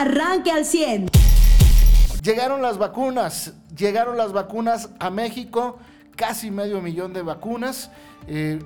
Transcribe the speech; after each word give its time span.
arranque 0.00 0.50
al 0.50 0.64
100. 0.64 1.08
Llegaron 2.22 2.62
las 2.62 2.78
vacunas, 2.78 3.52
llegaron 3.76 4.16
las 4.16 4.32
vacunas 4.32 4.90
a 4.98 5.10
México, 5.10 5.78
casi 6.16 6.50
medio 6.50 6.80
millón 6.82 7.12
de 7.12 7.22
vacunas. 7.22 7.90
Eh, 8.26 8.58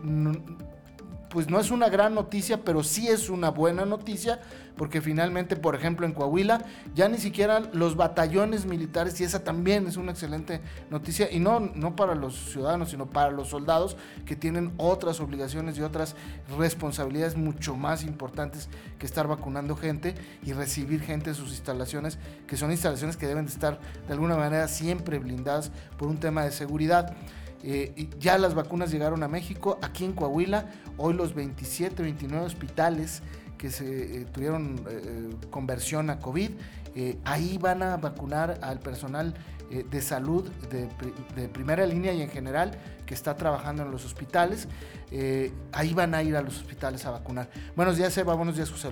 pues 1.30 1.48
no 1.48 1.60
es 1.60 1.70
una 1.70 1.88
gran 1.88 2.14
noticia, 2.14 2.64
pero 2.64 2.82
sí 2.82 3.06
es 3.06 3.30
una 3.30 3.50
buena 3.50 3.86
noticia, 3.86 4.40
porque 4.76 5.00
finalmente, 5.00 5.54
por 5.54 5.76
ejemplo, 5.76 6.04
en 6.04 6.12
Coahuila, 6.12 6.64
ya 6.94 7.08
ni 7.08 7.18
siquiera 7.18 7.60
los 7.72 7.94
batallones 7.96 8.66
militares, 8.66 9.20
y 9.20 9.24
esa 9.24 9.44
también 9.44 9.86
es 9.86 9.96
una 9.96 10.10
excelente 10.10 10.60
noticia, 10.90 11.30
y 11.30 11.38
no, 11.38 11.60
no 11.60 11.94
para 11.94 12.16
los 12.16 12.34
ciudadanos, 12.50 12.90
sino 12.90 13.08
para 13.08 13.30
los 13.30 13.48
soldados 13.48 13.96
que 14.26 14.34
tienen 14.34 14.72
otras 14.76 15.20
obligaciones 15.20 15.78
y 15.78 15.82
otras 15.82 16.16
responsabilidades 16.58 17.36
mucho 17.36 17.76
más 17.76 18.02
importantes 18.02 18.68
que 18.98 19.06
estar 19.06 19.28
vacunando 19.28 19.76
gente 19.76 20.16
y 20.42 20.52
recibir 20.52 21.00
gente 21.00 21.30
en 21.30 21.36
sus 21.36 21.50
instalaciones, 21.50 22.18
que 22.48 22.56
son 22.56 22.72
instalaciones 22.72 23.16
que 23.16 23.28
deben 23.28 23.46
de 23.46 23.52
estar 23.52 23.78
de 24.08 24.12
alguna 24.12 24.36
manera 24.36 24.66
siempre 24.66 25.20
blindadas 25.20 25.70
por 25.96 26.08
un 26.08 26.18
tema 26.18 26.42
de 26.42 26.50
seguridad. 26.50 27.14
Eh, 27.62 28.08
ya 28.18 28.38
las 28.38 28.54
vacunas 28.54 28.90
llegaron 28.90 29.22
a 29.22 29.28
México, 29.28 29.78
aquí 29.82 30.04
en 30.04 30.12
Coahuila, 30.12 30.66
hoy 30.96 31.14
los 31.14 31.34
27, 31.34 32.02
29 32.02 32.46
hospitales 32.46 33.22
que 33.58 33.70
se 33.70 34.22
eh, 34.22 34.24
tuvieron 34.32 34.80
eh, 34.88 35.30
conversión 35.50 36.08
a 36.08 36.18
COVID, 36.18 36.50
ahí 37.24 37.58
van 37.58 37.82
a 37.82 37.96
vacunar 37.98 38.58
al 38.62 38.80
personal 38.80 39.32
de 39.70 40.02
salud 40.02 40.50
de, 40.68 41.48
primera 41.48 41.86
línea 41.86 42.12
y 42.12 42.20
en 42.20 42.28
general 42.28 42.72
que 43.06 43.14
está 43.14 43.36
trabajando 43.36 43.84
en 43.84 43.92
los 43.92 44.04
hospitales. 44.04 44.66
ahí 45.70 45.94
van 45.94 46.14
a 46.14 46.22
ir 46.24 46.34
a 46.36 46.42
los 46.42 46.56
hospitales 46.56 47.06
a 47.06 47.12
vacunar. 47.12 47.48
Buenos 47.76 47.96
días, 47.96 48.18
Eva, 48.18 48.34
buenos 48.34 48.56
días, 48.56 48.70
José 48.70 48.88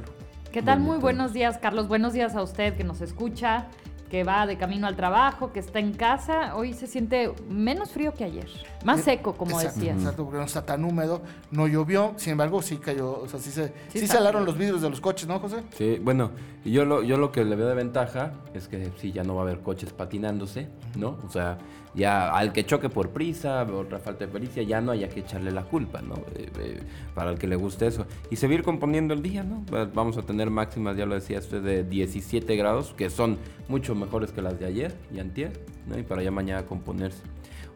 ¿Qué 0.52 0.62
tal? 0.62 0.78
Muy 0.78 0.98
buenos 0.98 1.32
días, 1.32 1.58
Carlos. 1.58 1.88
Buenos 1.88 2.12
días 2.12 2.36
a 2.36 2.42
usted 2.42 2.76
que 2.76 2.84
nos 2.84 3.00
escucha 3.00 3.66
que 4.10 4.24
va 4.24 4.46
de 4.46 4.56
camino 4.56 4.86
al 4.86 4.96
trabajo, 4.96 5.52
que 5.52 5.60
está 5.60 5.78
en 5.78 5.92
casa, 5.92 6.56
hoy 6.56 6.72
se 6.72 6.86
siente 6.86 7.32
menos 7.48 7.90
frío 7.90 8.12
que 8.14 8.24
ayer. 8.24 8.48
Más 8.84 9.00
eh, 9.00 9.04
seco, 9.04 9.34
como 9.34 9.58
decías. 9.58 9.98
Exacto, 9.98 10.24
porque 10.24 10.38
no 10.38 10.44
está 10.44 10.64
tan 10.64 10.84
húmedo, 10.84 11.22
no 11.50 11.66
llovió, 11.66 12.14
sin 12.16 12.32
embargo 12.32 12.62
sí 12.62 12.78
cayó, 12.78 13.20
o 13.20 13.28
sea, 13.28 13.38
sí 13.40 13.50
se, 13.50 13.72
sí, 13.88 14.06
sí 14.06 14.16
los 14.18 14.56
vidrios 14.56 14.82
de 14.82 14.90
los 14.90 15.00
coches, 15.00 15.28
¿no, 15.28 15.38
José? 15.40 15.62
Sí, 15.76 15.98
bueno, 16.02 16.30
yo 16.64 16.84
lo, 16.84 17.02
yo 17.02 17.16
lo 17.16 17.32
que 17.32 17.44
le 17.44 17.56
veo 17.56 17.68
de 17.68 17.74
ventaja 17.74 18.32
es 18.54 18.68
que 18.68 18.90
sí, 18.98 19.12
ya 19.12 19.24
no 19.24 19.34
va 19.34 19.42
a 19.42 19.44
haber 19.44 19.60
coches 19.60 19.92
patinándose, 19.92 20.68
¿no? 20.96 21.18
O 21.26 21.30
sea, 21.30 21.58
ya 21.94 22.30
al 22.30 22.52
que 22.52 22.64
choque 22.64 22.88
por 22.88 23.10
prisa, 23.10 23.62
otra 23.64 23.98
falta 23.98 24.26
de 24.26 24.32
pericia, 24.32 24.62
ya 24.62 24.80
no 24.80 24.92
haya 24.92 25.08
que 25.08 25.20
echarle 25.20 25.50
la 25.50 25.64
culpa, 25.64 26.00
¿no? 26.00 26.14
Eh, 26.34 26.50
eh, 26.58 26.80
para 27.14 27.30
el 27.30 27.38
que 27.38 27.46
le 27.46 27.56
guste 27.56 27.86
eso. 27.86 28.06
Y 28.30 28.36
seguir 28.36 28.62
componiendo 28.62 29.14
el 29.14 29.22
día, 29.22 29.42
¿no? 29.42 29.64
Vamos 29.94 30.16
a 30.16 30.22
tener 30.22 30.50
máximas, 30.50 30.96
ya 30.96 31.06
lo 31.06 31.14
decía 31.14 31.38
usted, 31.38 31.62
de 31.62 31.84
17 31.84 32.54
grados, 32.56 32.94
que 32.96 33.10
son 33.10 33.38
mucho 33.68 33.94
mejores 33.98 34.32
que 34.32 34.42
las 34.42 34.58
de 34.58 34.66
ayer 34.66 34.94
y 35.14 35.20
antier. 35.20 35.52
Y 35.96 36.02
para 36.02 36.22
ya 36.22 36.30
mañana 36.30 36.64
componerse. 36.66 37.22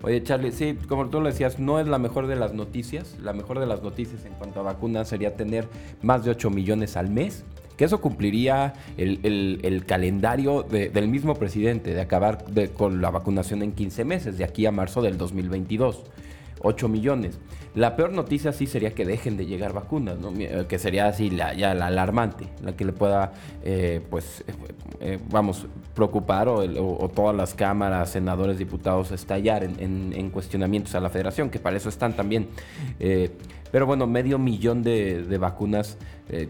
Oye, 0.03 0.23
Charlie, 0.23 0.53
sí, 0.53 0.77
como 0.89 1.09
tú 1.09 1.21
lo 1.21 1.29
decías, 1.29 1.59
no 1.59 1.79
es 1.79 1.87
la 1.87 1.99
mejor 1.99 2.27
de 2.27 2.37
las 2.37 2.55
noticias. 2.55 3.17
La 3.23 3.33
mejor 3.33 3.61
de 3.61 3.67
las 3.67 3.83
noticias 3.83 4.25
en 4.25 4.33
cuanto 4.35 4.61
a 4.61 4.63
vacunas 4.65 5.09
sería 5.09 5.37
tener 5.37 5.69
más 6.03 6.25
de 6.25 6.31
8 6.31 6.51
millones 6.51 6.97
al 6.97 7.11
mes 7.11 7.45
que 7.77 7.87
eso 7.87 8.01
cumpliría 8.01 8.75
el, 8.97 9.85
calendario 9.87 10.63
del 10.63 11.09
mismo 11.09 11.35
presidente 11.35 11.95
de 11.95 12.01
acabar 12.01 12.45
con 12.75 13.01
la 13.01 13.11
vacunación 13.11 13.63
en 13.63 13.73
15 13.73 14.05
meses, 14.05 14.39
de 14.39 14.45
aquí 14.45 14.67
a 14.67 14.73
marzo 14.73 15.03
del 15.03 15.17
2022. 15.19 16.05
8 16.63 16.89
millones. 16.89 17.39
La 17.75 17.97
peor 17.97 18.13
noticia 18.13 18.53
sí 18.53 18.67
sería 18.67 18.95
que 18.95 19.07
dejen 19.07 19.39
de 19.39 19.47
llegar 19.47 19.73
vacunas, 19.73 20.19
¿no? 20.19 20.31
Eh, 20.39 20.67
que 20.69 20.79
sería 20.79 21.07
así 21.07 21.31
la, 21.31 21.55
ya 21.55 21.73
la 21.75 21.87
alarmante, 21.87 22.47
la 22.63 22.77
que 22.77 22.85
le 22.85 22.93
pueda, 22.93 23.33
eh, 23.65 24.03
pues, 24.11 24.45
eh, 25.01 25.19
vamos, 25.31 25.67
preocupar 25.95 26.49
o, 26.49 27.09
todas 27.15 27.35
las 27.35 27.55
cámaras, 27.55 28.11
senadores, 28.11 28.59
diputados 28.59 29.11
estallar 29.11 29.65
en, 29.65 30.31
cuestionamientos 30.31 30.95
a 30.95 31.01
la 31.01 31.09
federación, 31.09 31.51
que 31.51 31.59
para 31.59 31.77
eso 31.77 31.89
están 31.89 32.15
también. 32.15 32.49
pero 33.71 33.87
bueno, 33.87 34.07
medio 34.07 34.39
millón 34.39 34.83
de, 34.83 35.23
de 35.23 35.39
vacunas, 35.39 35.99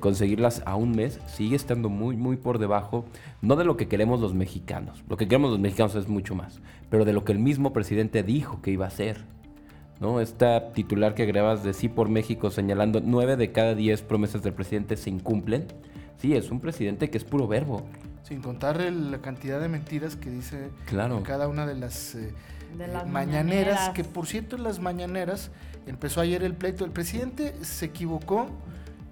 conseguirlas 0.01 0.63
a 0.65 0.77
un 0.77 0.93
mes 0.93 1.19
sigue 1.27 1.57
estando 1.57 1.89
muy, 1.89 2.17
muy 2.17 2.37
por 2.37 2.59
debajo, 2.59 3.05
no 3.41 3.57
de 3.57 3.65
lo 3.65 3.77
que 3.77 3.89
queremos 3.89 4.21
los 4.21 4.35
mexicanos. 4.35 5.03
Lo 5.09 5.17
que 5.17 5.27
queremos 5.27 5.51
los 5.51 5.61
mexicanos 5.61 5.95
es 5.95 6.09
mucho 6.09 6.35
más, 6.35 6.61
pero 6.91 7.05
de 7.05 7.13
lo 7.13 7.25
que 7.25 7.33
el 7.33 7.39
mismo 7.39 7.73
presidente 7.73 8.23
dijo 8.23 8.61
que 8.63 8.71
iba 8.71 8.85
a 8.85 8.89
hacer. 8.89 9.25
¿No? 10.03 10.21
Esta 10.21 10.73
titular 10.73 11.15
que 11.15 11.25
grabas 11.27 11.63
de 11.63 11.73
Sí 11.73 11.89
por 11.89 12.09
México 12.09 12.51
señalando 12.51 13.01
nueve 13.03 13.37
de 13.37 13.53
cada 13.53 13.75
diez 13.75 14.03
promesas 14.03 14.43
del 14.43 14.53
presidente 14.53 14.97
se 14.97 15.09
incumplen. 15.09 15.69
Sí, 16.19 16.35
es 16.35 16.51
un 16.51 16.61
presidente 16.61 17.09
que 17.09 17.19
es 17.19 17.25
puro 17.25 17.47
verbo. 17.47 17.87
Sin 18.25 18.43
contar 18.43 18.81
la 18.81 19.19
cantidad 19.19 19.61
de 19.61 19.69
mentiras 19.69 20.17
que 20.17 20.29
dice 20.29 20.71
en 20.91 21.23
cada 21.23 21.47
una 21.47 21.67
de 21.67 21.77
las, 21.77 22.17
eh, 22.17 22.35
eh, 22.79 23.07
mañaneras, 23.07 23.91
que 23.91 24.03
por 24.03 24.27
cierto 24.27 24.57
en 24.57 24.65
las 24.65 24.81
mañaneras 24.81 25.51
empezó 25.87 26.21
ayer 26.21 26.43
el 26.43 26.55
pleito. 26.55 26.85
El 26.85 26.91
presidente 26.91 27.55
se 27.63 27.87
equivocó 27.87 28.49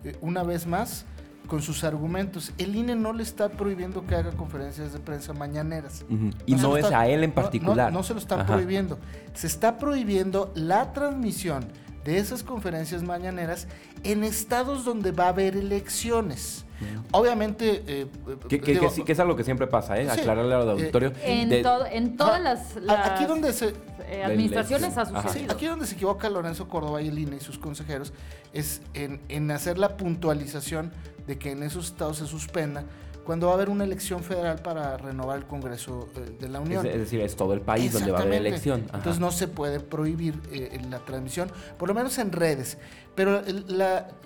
eh, 0.04 0.16
una 0.20 0.42
vez 0.42 0.66
más 0.66 1.04
con 1.50 1.62
sus 1.62 1.82
argumentos. 1.82 2.52
El 2.58 2.76
INE 2.76 2.94
no 2.94 3.12
le 3.12 3.24
está 3.24 3.48
prohibiendo 3.48 4.06
que 4.06 4.14
haga 4.14 4.30
conferencias 4.30 4.92
de 4.92 5.00
prensa 5.00 5.32
mañaneras. 5.32 6.04
Y 6.46 6.54
no, 6.54 6.76
es 6.76 6.84
a 6.84 7.08
él 7.08 7.24
en 7.24 7.32
particular. 7.32 7.92
No, 7.92 8.04
se 8.04 8.14
lo 8.14 8.20
están 8.20 8.46
prohibiendo. 8.46 9.00
Se 9.34 9.48
está 9.48 9.76
prohibiendo 9.76 10.52
la 10.54 10.92
transmisión 10.92 11.66
de 12.04 12.18
esas 12.18 12.44
conferencias 12.44 13.02
mañaneras 13.02 13.66
en 14.04 14.22
estados 14.22 14.84
donde 14.84 15.10
va 15.10 15.24
a 15.24 15.28
haber 15.30 15.56
elecciones. 15.56 16.64
Obviamente. 17.10 17.82
Eh, 17.86 18.06
que, 18.48 18.88
sí, 18.90 19.02
que 19.02 19.12
es 19.12 19.20
algo 19.20 19.34
que 19.34 19.42
siempre 19.42 19.66
pasa, 19.66 20.00
¿eh? 20.00 20.08
Aclararle 20.08 20.54
al 20.54 20.70
auditorio. 20.70 21.12
en, 21.24 21.52
en 21.52 22.16
todas 22.16 22.40
las, 22.40 22.76
Aquí 22.88 23.24
donde 23.24 23.52
se. 23.52 23.74
Eh, 24.08 24.24
administraciones 24.24 24.96
ha 24.98 25.06
sucedido. 25.06 25.52
aquí 25.52 25.66
donde 25.66 25.86
se 25.86 25.94
equivoca 25.94 26.28
Lorenzo 26.28 26.68
Córdoba 26.68 27.00
y 27.00 27.08
el 27.08 27.18
INE 27.18 27.36
y 27.36 27.40
sus 27.40 27.58
consejeros 27.58 28.12
es 28.52 28.82
en, 28.92 29.20
en 29.28 29.52
hacer 29.52 29.78
la 29.78 29.96
puntualización 29.96 30.90
de 31.30 31.38
que 31.38 31.52
en 31.52 31.62
esos 31.62 31.86
estados 31.86 32.18
se 32.18 32.26
suspenda 32.26 32.84
cuando 33.24 33.46
va 33.46 33.52
a 33.52 33.54
haber 33.54 33.68
una 33.68 33.84
elección 33.84 34.24
federal 34.24 34.60
para 34.62 34.96
renovar 34.96 35.38
el 35.38 35.46
Congreso 35.46 36.08
eh, 36.16 36.34
de 36.40 36.48
la 36.48 36.58
Unión. 36.58 36.84
Es, 36.84 36.98
decir, 36.98 37.20
es 37.20 37.36
todo 37.36 37.54
el 37.54 37.60
país 37.60 37.92
donde 37.92 38.10
va 38.10 38.18
a 38.18 38.22
haber 38.22 38.34
elección. 38.34 38.80
Entonces 38.92 39.20
no 39.20 39.30
se 39.30 39.46
puede 39.46 39.78
prohibir 39.78 40.40
eh, 40.50 40.80
la 40.90 40.98
transmisión, 40.98 41.48
por 41.78 41.88
lo 41.88 41.94
menos 41.94 42.18
en 42.18 42.32
redes. 42.32 42.78
Pero 43.14 43.42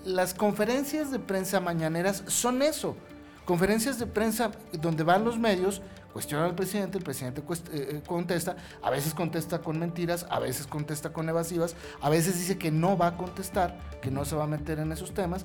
las 0.05 0.33
conferencias 0.33 1.11
de 1.11 1.19
prensa 1.19 1.61
mañaneras 1.61 2.25
son 2.27 2.63
eso. 2.63 2.97
Conferencias 3.45 3.99
de 3.99 4.07
prensa 4.07 4.53
donde 4.73 5.05
van 5.05 5.25
los 5.25 5.39
medios, 5.39 5.83
cuestionan 6.15 6.47
al 6.47 6.55
presidente, 6.55 6.97
el 6.97 7.03
presidente 7.03 7.43
eh, 7.73 8.01
contesta, 8.07 8.55
a 8.81 8.91
veces 8.91 9.13
contesta 9.15 9.59
con 9.59 9.81
mentiras, 9.81 10.27
a 10.31 10.39
veces 10.39 10.69
contesta 10.69 11.13
con 11.13 11.29
evasivas, 11.29 11.75
a 12.01 12.09
veces 12.09 12.39
dice 12.39 12.57
que 12.57 12.71
no 12.71 12.97
va 12.97 13.09
a 13.09 13.17
contestar, 13.17 13.77
que 14.01 14.13
no 14.13 14.25
se 14.25 14.37
va 14.37 14.45
a 14.45 14.47
meter 14.47 14.79
en 14.79 14.93
esos 14.93 15.13
temas. 15.13 15.45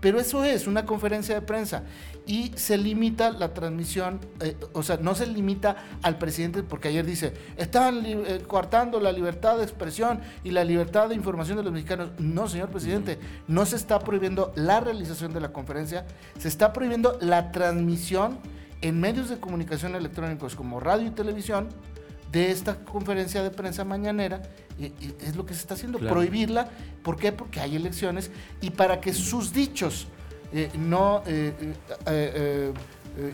Pero 0.00 0.18
eso 0.18 0.42
es 0.42 0.66
una 0.66 0.84
conferencia 0.84 1.36
de 1.36 1.40
prensa 1.40 1.84
y 2.26 2.52
se 2.56 2.76
limita 2.76 3.30
la 3.30 3.54
transmisión, 3.54 4.18
eh, 4.40 4.56
o 4.72 4.82
sea, 4.82 4.96
no 4.96 5.14
se 5.14 5.26
limita 5.28 5.76
al 6.02 6.18
presidente, 6.18 6.64
porque 6.64 6.88
ayer 6.88 7.06
dice, 7.06 7.32
están 7.56 8.04
eh, 8.04 8.42
coartando 8.46 8.98
la 8.98 9.12
libertad 9.12 9.56
de 9.56 9.62
expresión 9.62 10.20
y 10.42 10.50
la 10.50 10.64
libertad 10.64 11.08
de 11.08 11.14
información 11.14 11.58
de 11.58 11.62
los 11.62 11.72
mexicanos. 11.72 12.10
No, 12.18 12.48
señor 12.48 12.70
presidente, 12.70 13.20
no 13.46 13.64
se 13.66 13.76
está 13.76 14.00
prohibiendo 14.00 14.52
la 14.56 14.80
realización 14.80 15.32
de 15.32 15.40
la 15.40 15.52
conferencia, 15.52 16.06
se 16.40 16.48
está 16.48 16.72
prohibiendo 16.72 17.18
la 17.20 17.52
transmisión 17.52 18.38
en 18.80 19.00
medios 19.00 19.28
de 19.28 19.38
comunicación 19.38 19.94
electrónicos 19.94 20.54
como 20.54 20.80
radio 20.80 21.08
y 21.08 21.10
televisión 21.10 21.68
de 22.32 22.50
esta 22.50 22.76
conferencia 22.84 23.42
de 23.42 23.50
prensa 23.50 23.84
mañanera 23.84 24.42
es 24.78 25.34
lo 25.34 25.44
que 25.44 25.54
se 25.54 25.60
está 25.60 25.74
haciendo, 25.74 25.98
prohibirla. 25.98 26.68
¿Por 27.02 27.16
qué? 27.16 27.32
Porque 27.32 27.60
hay 27.60 27.76
elecciones 27.76 28.30
y 28.60 28.70
para 28.70 29.00
que 29.00 29.12
sus 29.12 29.52
dichos 29.52 30.06
eh, 30.52 30.70
no 30.78 31.22
eh, 31.26 31.52
eh, 32.06 32.72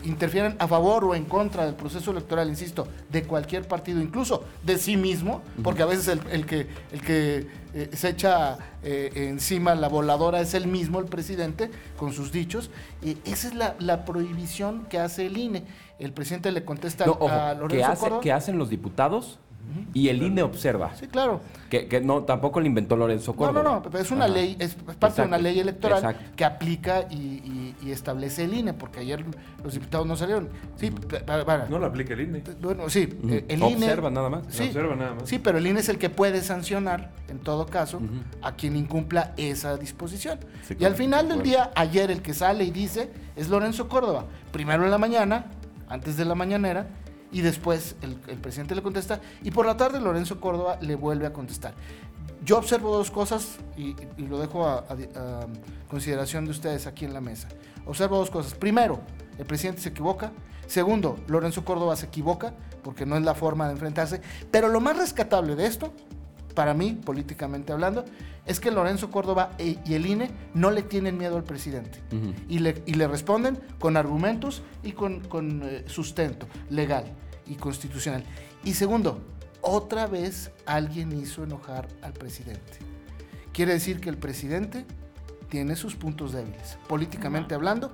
interfieran 0.03 0.55
a 0.59 0.67
favor 0.67 1.03
o 1.05 1.15
en 1.15 1.25
contra 1.25 1.65
del 1.65 1.75
proceso 1.75 2.11
electoral, 2.11 2.49
insisto, 2.49 2.87
de 3.09 3.23
cualquier 3.23 3.67
partido, 3.67 4.01
incluso 4.01 4.43
de 4.63 4.77
sí 4.77 4.97
mismo, 4.97 5.41
porque 5.63 5.83
a 5.83 5.85
veces 5.85 6.19
el, 6.31 6.45
que, 6.45 6.67
el 6.91 7.01
que 7.01 7.47
se 7.93 8.09
echa 8.09 8.57
encima 8.83 9.75
la 9.75 9.87
voladora 9.87 10.41
es 10.41 10.53
el 10.53 10.67
mismo, 10.67 10.99
el 10.99 11.05
presidente, 11.05 11.69
con 11.97 12.13
sus 12.13 12.31
dichos. 12.31 12.69
esa 13.25 13.47
es 13.47 13.53
la, 13.53 14.05
prohibición 14.05 14.85
que 14.85 14.99
hace 14.99 15.27
el 15.27 15.37
INE. 15.37 15.63
El 15.99 16.13
presidente 16.13 16.51
le 16.51 16.65
contesta 16.65 17.05
a 17.05 17.53
Lorenzo 17.53 17.67
¿qué, 17.69 17.83
hace, 17.83 18.11
¿Qué 18.21 18.31
hacen 18.31 18.57
los 18.57 18.69
diputados? 18.69 19.39
Y 19.93 20.09
el 20.09 20.21
INE 20.21 20.41
observa. 20.43 20.93
Sí, 20.95 21.07
claro. 21.07 21.41
Que, 21.69 21.87
que 21.87 21.99
no, 22.01 22.23
tampoco 22.23 22.59
lo 22.59 22.65
inventó 22.67 22.95
Lorenzo 22.95 23.31
No, 23.31 23.37
Córdoba. 23.37 23.63
no, 23.63 23.75
no, 23.75 23.81
pero 23.83 23.99
es 23.99 24.11
una 24.11 24.25
Ajá. 24.25 24.33
ley, 24.33 24.55
es 24.59 24.75
parte 24.75 25.21
de 25.21 25.27
una 25.27 25.37
ley 25.37 25.59
electoral 25.59 25.99
exacto. 25.99 26.23
que 26.35 26.45
aplica 26.45 27.05
y, 27.09 27.15
y- 27.15 27.75
y 27.81 27.91
establece 27.91 28.43
el 28.45 28.53
INE, 28.53 28.73
porque 28.73 28.99
ayer 28.99 29.23
los 29.63 29.73
diputados 29.73 30.05
no 30.05 30.15
salieron. 30.15 30.49
Sí, 30.77 30.91
para- 30.91 31.67
No 31.67 31.79
lo 31.79 31.85
aplica 31.87 32.13
el 32.13 32.21
INE. 32.21 32.43
bueno, 32.61 32.89
sí, 32.89 33.09
eh, 33.29 33.45
el 33.47 33.59
INE... 33.59 33.75
Observa 33.85 34.09
nada 34.09 34.29
más. 34.29 34.43
Sí, 34.49 34.63
Observa 34.67 34.95
nada 34.95 35.13
más. 35.15 35.29
sí, 35.29 35.39
pero 35.39 35.57
el 35.57 35.67
INE 35.67 35.79
es 35.79 35.89
el 35.89 35.97
que 35.97 36.09
puede 36.09 36.41
sancionar, 36.41 37.11
en 37.29 37.39
todo 37.39 37.65
caso, 37.65 37.99
a 38.41 38.53
quien 38.53 38.75
incumpla 38.75 39.33
esa 39.37 39.77
disposición. 39.77 40.39
Sí, 40.67 40.75
y 40.79 40.85
al 40.85 40.95
final 40.95 41.27
de 41.27 41.35
del 41.35 41.43
día, 41.43 41.71
ayer 41.75 42.11
el 42.11 42.21
que 42.21 42.33
sale 42.33 42.63
y 42.63 42.71
dice 42.71 43.09
es 43.35 43.49
Lorenzo 43.49 43.87
Córdoba. 43.89 44.25
Primero 44.51 44.85
en 44.85 44.91
la 44.91 44.97
mañana, 44.97 45.45
antes 45.89 46.15
de 46.17 46.25
la 46.25 46.35
mañanera, 46.35 46.87
y 47.35 47.41
después 47.41 47.97
el, 48.01 48.15
presidente 48.15 48.75
le 48.75 48.81
contesta, 48.81 49.19
y 49.43 49.51
por 49.51 49.65
la 49.65 49.75
tarde 49.75 49.99
Lorenzo 49.99 50.39
Córdoba 50.39 50.77
le 50.79 50.95
vuelve 50.95 51.25
a 51.27 51.33
contestar. 51.33 51.73
Yo 52.45 52.57
observo 52.57 52.95
dos 52.95 53.11
cosas 53.11 53.57
y, 53.75 53.93
lo 54.17 54.39
dejo 54.39 54.65
a 54.65 54.85
consideración 55.89 56.45
de 56.45 56.51
ustedes 56.51 56.87
aquí 56.87 57.03
en 57.03 57.13
la 57.13 57.19
mesa. 57.19 57.49
Observo 57.85 58.19
dos 58.19 58.31
cosas. 58.31 58.53
Primero, 58.53 59.01
el 59.37 59.45
presidente 59.45 59.81
se 59.81 59.89
equivoca. 59.89 60.31
Segundo, 60.65 61.19
Lorenzo 61.27 61.65
Córdoba 61.65 61.97
se 61.97 62.05
equivoca 62.05 62.53
porque 62.85 63.05
no 63.05 63.17
es 63.17 63.23
la 63.23 63.35
forma 63.35 63.65
de 63.65 63.73
enfrentarse. 63.73 64.21
Pero 64.49 64.69
lo 64.69 64.79
más 64.79 64.95
rescatable 64.95 65.57
de 65.57 65.65
esto, 65.65 65.91
para 66.55 66.73
mí, 66.73 66.93
políticamente 66.93 67.71
hablando, 67.73 68.05
es 68.45 68.59
que 68.59 68.71
Lorenzo 68.71 69.11
Córdoba 69.11 69.51
e- 69.59 69.77
y 69.85 69.93
el 69.93 70.05
INE 70.05 70.31
no 70.53 70.71
le 70.71 70.81
tienen 70.81 71.17
miedo 71.17 71.35
al 71.37 71.43
presidente. 71.43 71.99
Y 72.49 72.59
le, 72.59 72.81
y 72.85 72.93
le 72.93 73.07
responden 73.07 73.59
con 73.79 73.97
argumentos 73.97 74.63
y 74.83 74.93
con, 74.93 75.19
con, 75.21 75.61
eh, 75.63 75.83
sustento 75.87 76.47
legal 76.69 77.05
y 77.45 77.55
constitucional. 77.55 78.23
Y 78.63 78.73
segundo, 78.73 79.21
otra 79.61 80.07
vez 80.07 80.51
alguien 80.65 81.11
hizo 81.11 81.43
enojar 81.43 81.87
al 82.01 82.13
presidente. 82.13 82.79
Quiere 83.51 83.73
decir 83.73 83.99
que 83.99 84.09
el 84.09 84.17
presidente 84.17 84.85
tiene 85.49 85.75
sus 85.75 85.95
puntos 85.95 86.33
débiles, 86.33 86.77
políticamente 86.87 87.53
hablando, 87.55 87.91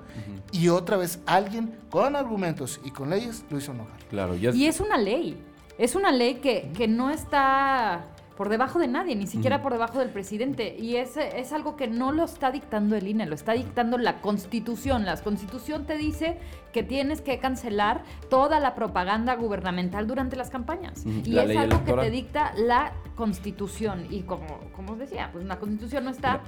y 0.50 0.68
otra 0.68 0.96
vez 0.96 1.20
alguien 1.26 1.76
con 1.90 2.16
argumentos 2.16 2.80
y 2.84 2.90
con 2.90 3.10
leyes 3.10 3.44
lo 3.50 3.58
hizo 3.58 3.72
enojar. 3.72 3.98
Claro, 4.08 4.34
Y 4.36 4.66
es 4.66 4.80
una 4.80 4.96
ley. 4.98 5.40
Es 5.78 5.94
una 5.94 6.12
ley 6.12 6.36
que, 6.36 6.70
que 6.76 6.88
no 6.88 7.10
está 7.10 8.06
por 8.36 8.48
debajo 8.48 8.78
de 8.78 8.88
nadie, 8.88 9.14
ni 9.14 9.26
siquiera 9.26 9.62
por 9.62 9.72
debajo 9.72 9.98
del 9.98 10.08
presidente. 10.08 10.74
Y 10.78 10.96
es, 10.96 11.16
es 11.16 11.52
algo 11.52 11.76
que 11.76 11.86
no 11.86 12.12
lo 12.12 12.24
está 12.24 12.50
dictando 12.50 12.96
el 12.96 13.06
INE, 13.06 13.26
lo 13.26 13.34
está 13.34 13.52
dictando 13.52 13.98
la 13.98 14.20
Constitución. 14.20 15.04
La 15.04 15.16
Constitución 15.18 15.84
te 15.84 15.96
dice 15.96 16.38
que 16.72 16.82
tienes 16.82 17.20
que 17.20 17.38
cancelar 17.38 18.02
toda 18.30 18.58
la 18.60 18.74
propaganda 18.74 19.34
gubernamental 19.36 20.06
durante 20.06 20.36
las 20.36 20.48
campañas. 20.50 21.04
Y 21.04 21.30
La 21.32 21.44
es 21.44 21.50
algo 21.56 21.74
electoral. 21.74 22.04
que 22.04 22.10
te 22.10 22.10
dicta 22.10 22.52
la 22.56 22.92
Constitución. 23.16 24.06
Y 24.10 24.22
como, 24.22 24.46
como 24.74 24.92
os 24.94 24.98
decía, 24.98 25.30
pues 25.32 25.44
la 25.44 25.58
Constitución 25.58 26.04
no 26.04 26.10
está 26.10 26.40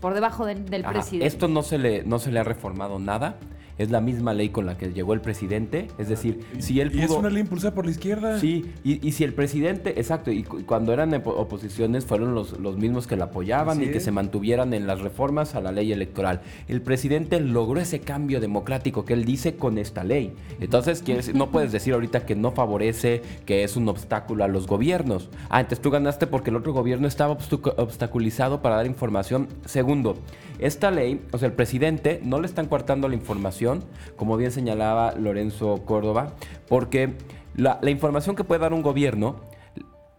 por 0.00 0.14
debajo 0.14 0.44
de- 0.46 0.54
del 0.56 0.84
Ajá, 0.84 0.92
presidente. 0.92 1.26
Esto 1.26 1.48
no 1.48 1.62
se, 1.62 1.78
le, 1.78 2.02
no 2.04 2.18
se 2.18 2.30
le 2.30 2.40
ha 2.40 2.44
reformado 2.44 2.98
nada. 2.98 3.36
Es 3.78 3.90
la 3.90 4.00
misma 4.00 4.34
ley 4.34 4.48
con 4.50 4.66
la 4.66 4.76
que 4.76 4.92
llegó 4.92 5.14
el 5.14 5.20
presidente. 5.20 5.88
Es 5.98 6.08
decir, 6.08 6.40
si 6.58 6.80
él 6.80 6.90
Y 6.94 7.00
es 7.00 7.06
pudo... 7.06 7.20
una 7.20 7.30
ley 7.30 7.40
impulsada 7.42 7.74
por 7.74 7.84
la 7.84 7.92
izquierda. 7.92 8.38
Sí, 8.38 8.66
y, 8.84 9.06
y 9.06 9.12
si 9.12 9.24
el 9.24 9.32
presidente, 9.34 9.98
exacto, 10.00 10.30
y 10.32 10.42
cu- 10.42 10.62
cuando 10.66 10.92
eran 10.92 11.14
oposiciones 11.24 12.04
fueron 12.04 12.34
los, 12.34 12.58
los 12.58 12.76
mismos 12.76 13.06
que 13.06 13.16
la 13.16 13.26
apoyaban 13.26 13.78
Así 13.78 13.88
y 13.88 13.92
que 13.92 13.98
es. 13.98 14.04
se 14.04 14.10
mantuvieran 14.10 14.74
en 14.74 14.86
las 14.86 15.00
reformas 15.00 15.54
a 15.54 15.60
la 15.60 15.70
ley 15.72 15.92
electoral. 15.92 16.40
El 16.68 16.82
presidente 16.82 17.40
logró 17.40 17.80
ese 17.80 18.00
cambio 18.00 18.40
democrático 18.40 19.04
que 19.04 19.12
él 19.14 19.24
dice 19.24 19.54
con 19.56 19.78
esta 19.78 20.02
ley. 20.04 20.32
Entonces, 20.60 21.04
no 21.34 21.50
puedes 21.50 21.70
decir 21.72 21.94
ahorita 21.94 22.26
que 22.26 22.34
no 22.34 22.50
favorece, 22.52 23.22
que 23.46 23.62
es 23.62 23.76
un 23.76 23.88
obstáculo 23.88 24.42
a 24.44 24.48
los 24.48 24.66
gobiernos. 24.66 25.28
Ah, 25.50 25.60
entonces 25.60 25.80
tú 25.80 25.90
ganaste 25.90 26.26
porque 26.26 26.50
el 26.50 26.56
otro 26.56 26.72
gobierno 26.72 27.06
estaba 27.06 27.36
obstaculizado 27.76 28.60
para 28.62 28.76
dar 28.76 28.86
información. 28.86 29.48
Segundo, 29.64 30.16
esta 30.58 30.90
ley, 30.90 31.20
o 31.32 31.38
sea, 31.38 31.46
el 31.48 31.54
presidente 31.54 32.20
no 32.24 32.40
le 32.40 32.46
están 32.46 32.66
coartando 32.66 33.08
la 33.08 33.14
información, 33.14 33.67
como 34.16 34.36
bien 34.36 34.50
señalaba 34.50 35.12
Lorenzo 35.12 35.82
Córdoba, 35.84 36.34
porque 36.68 37.14
la, 37.54 37.78
información 37.88 38.36
que 38.36 38.44
puede 38.44 38.60
dar 38.60 38.72
un 38.72 38.82
gobierno 38.82 39.36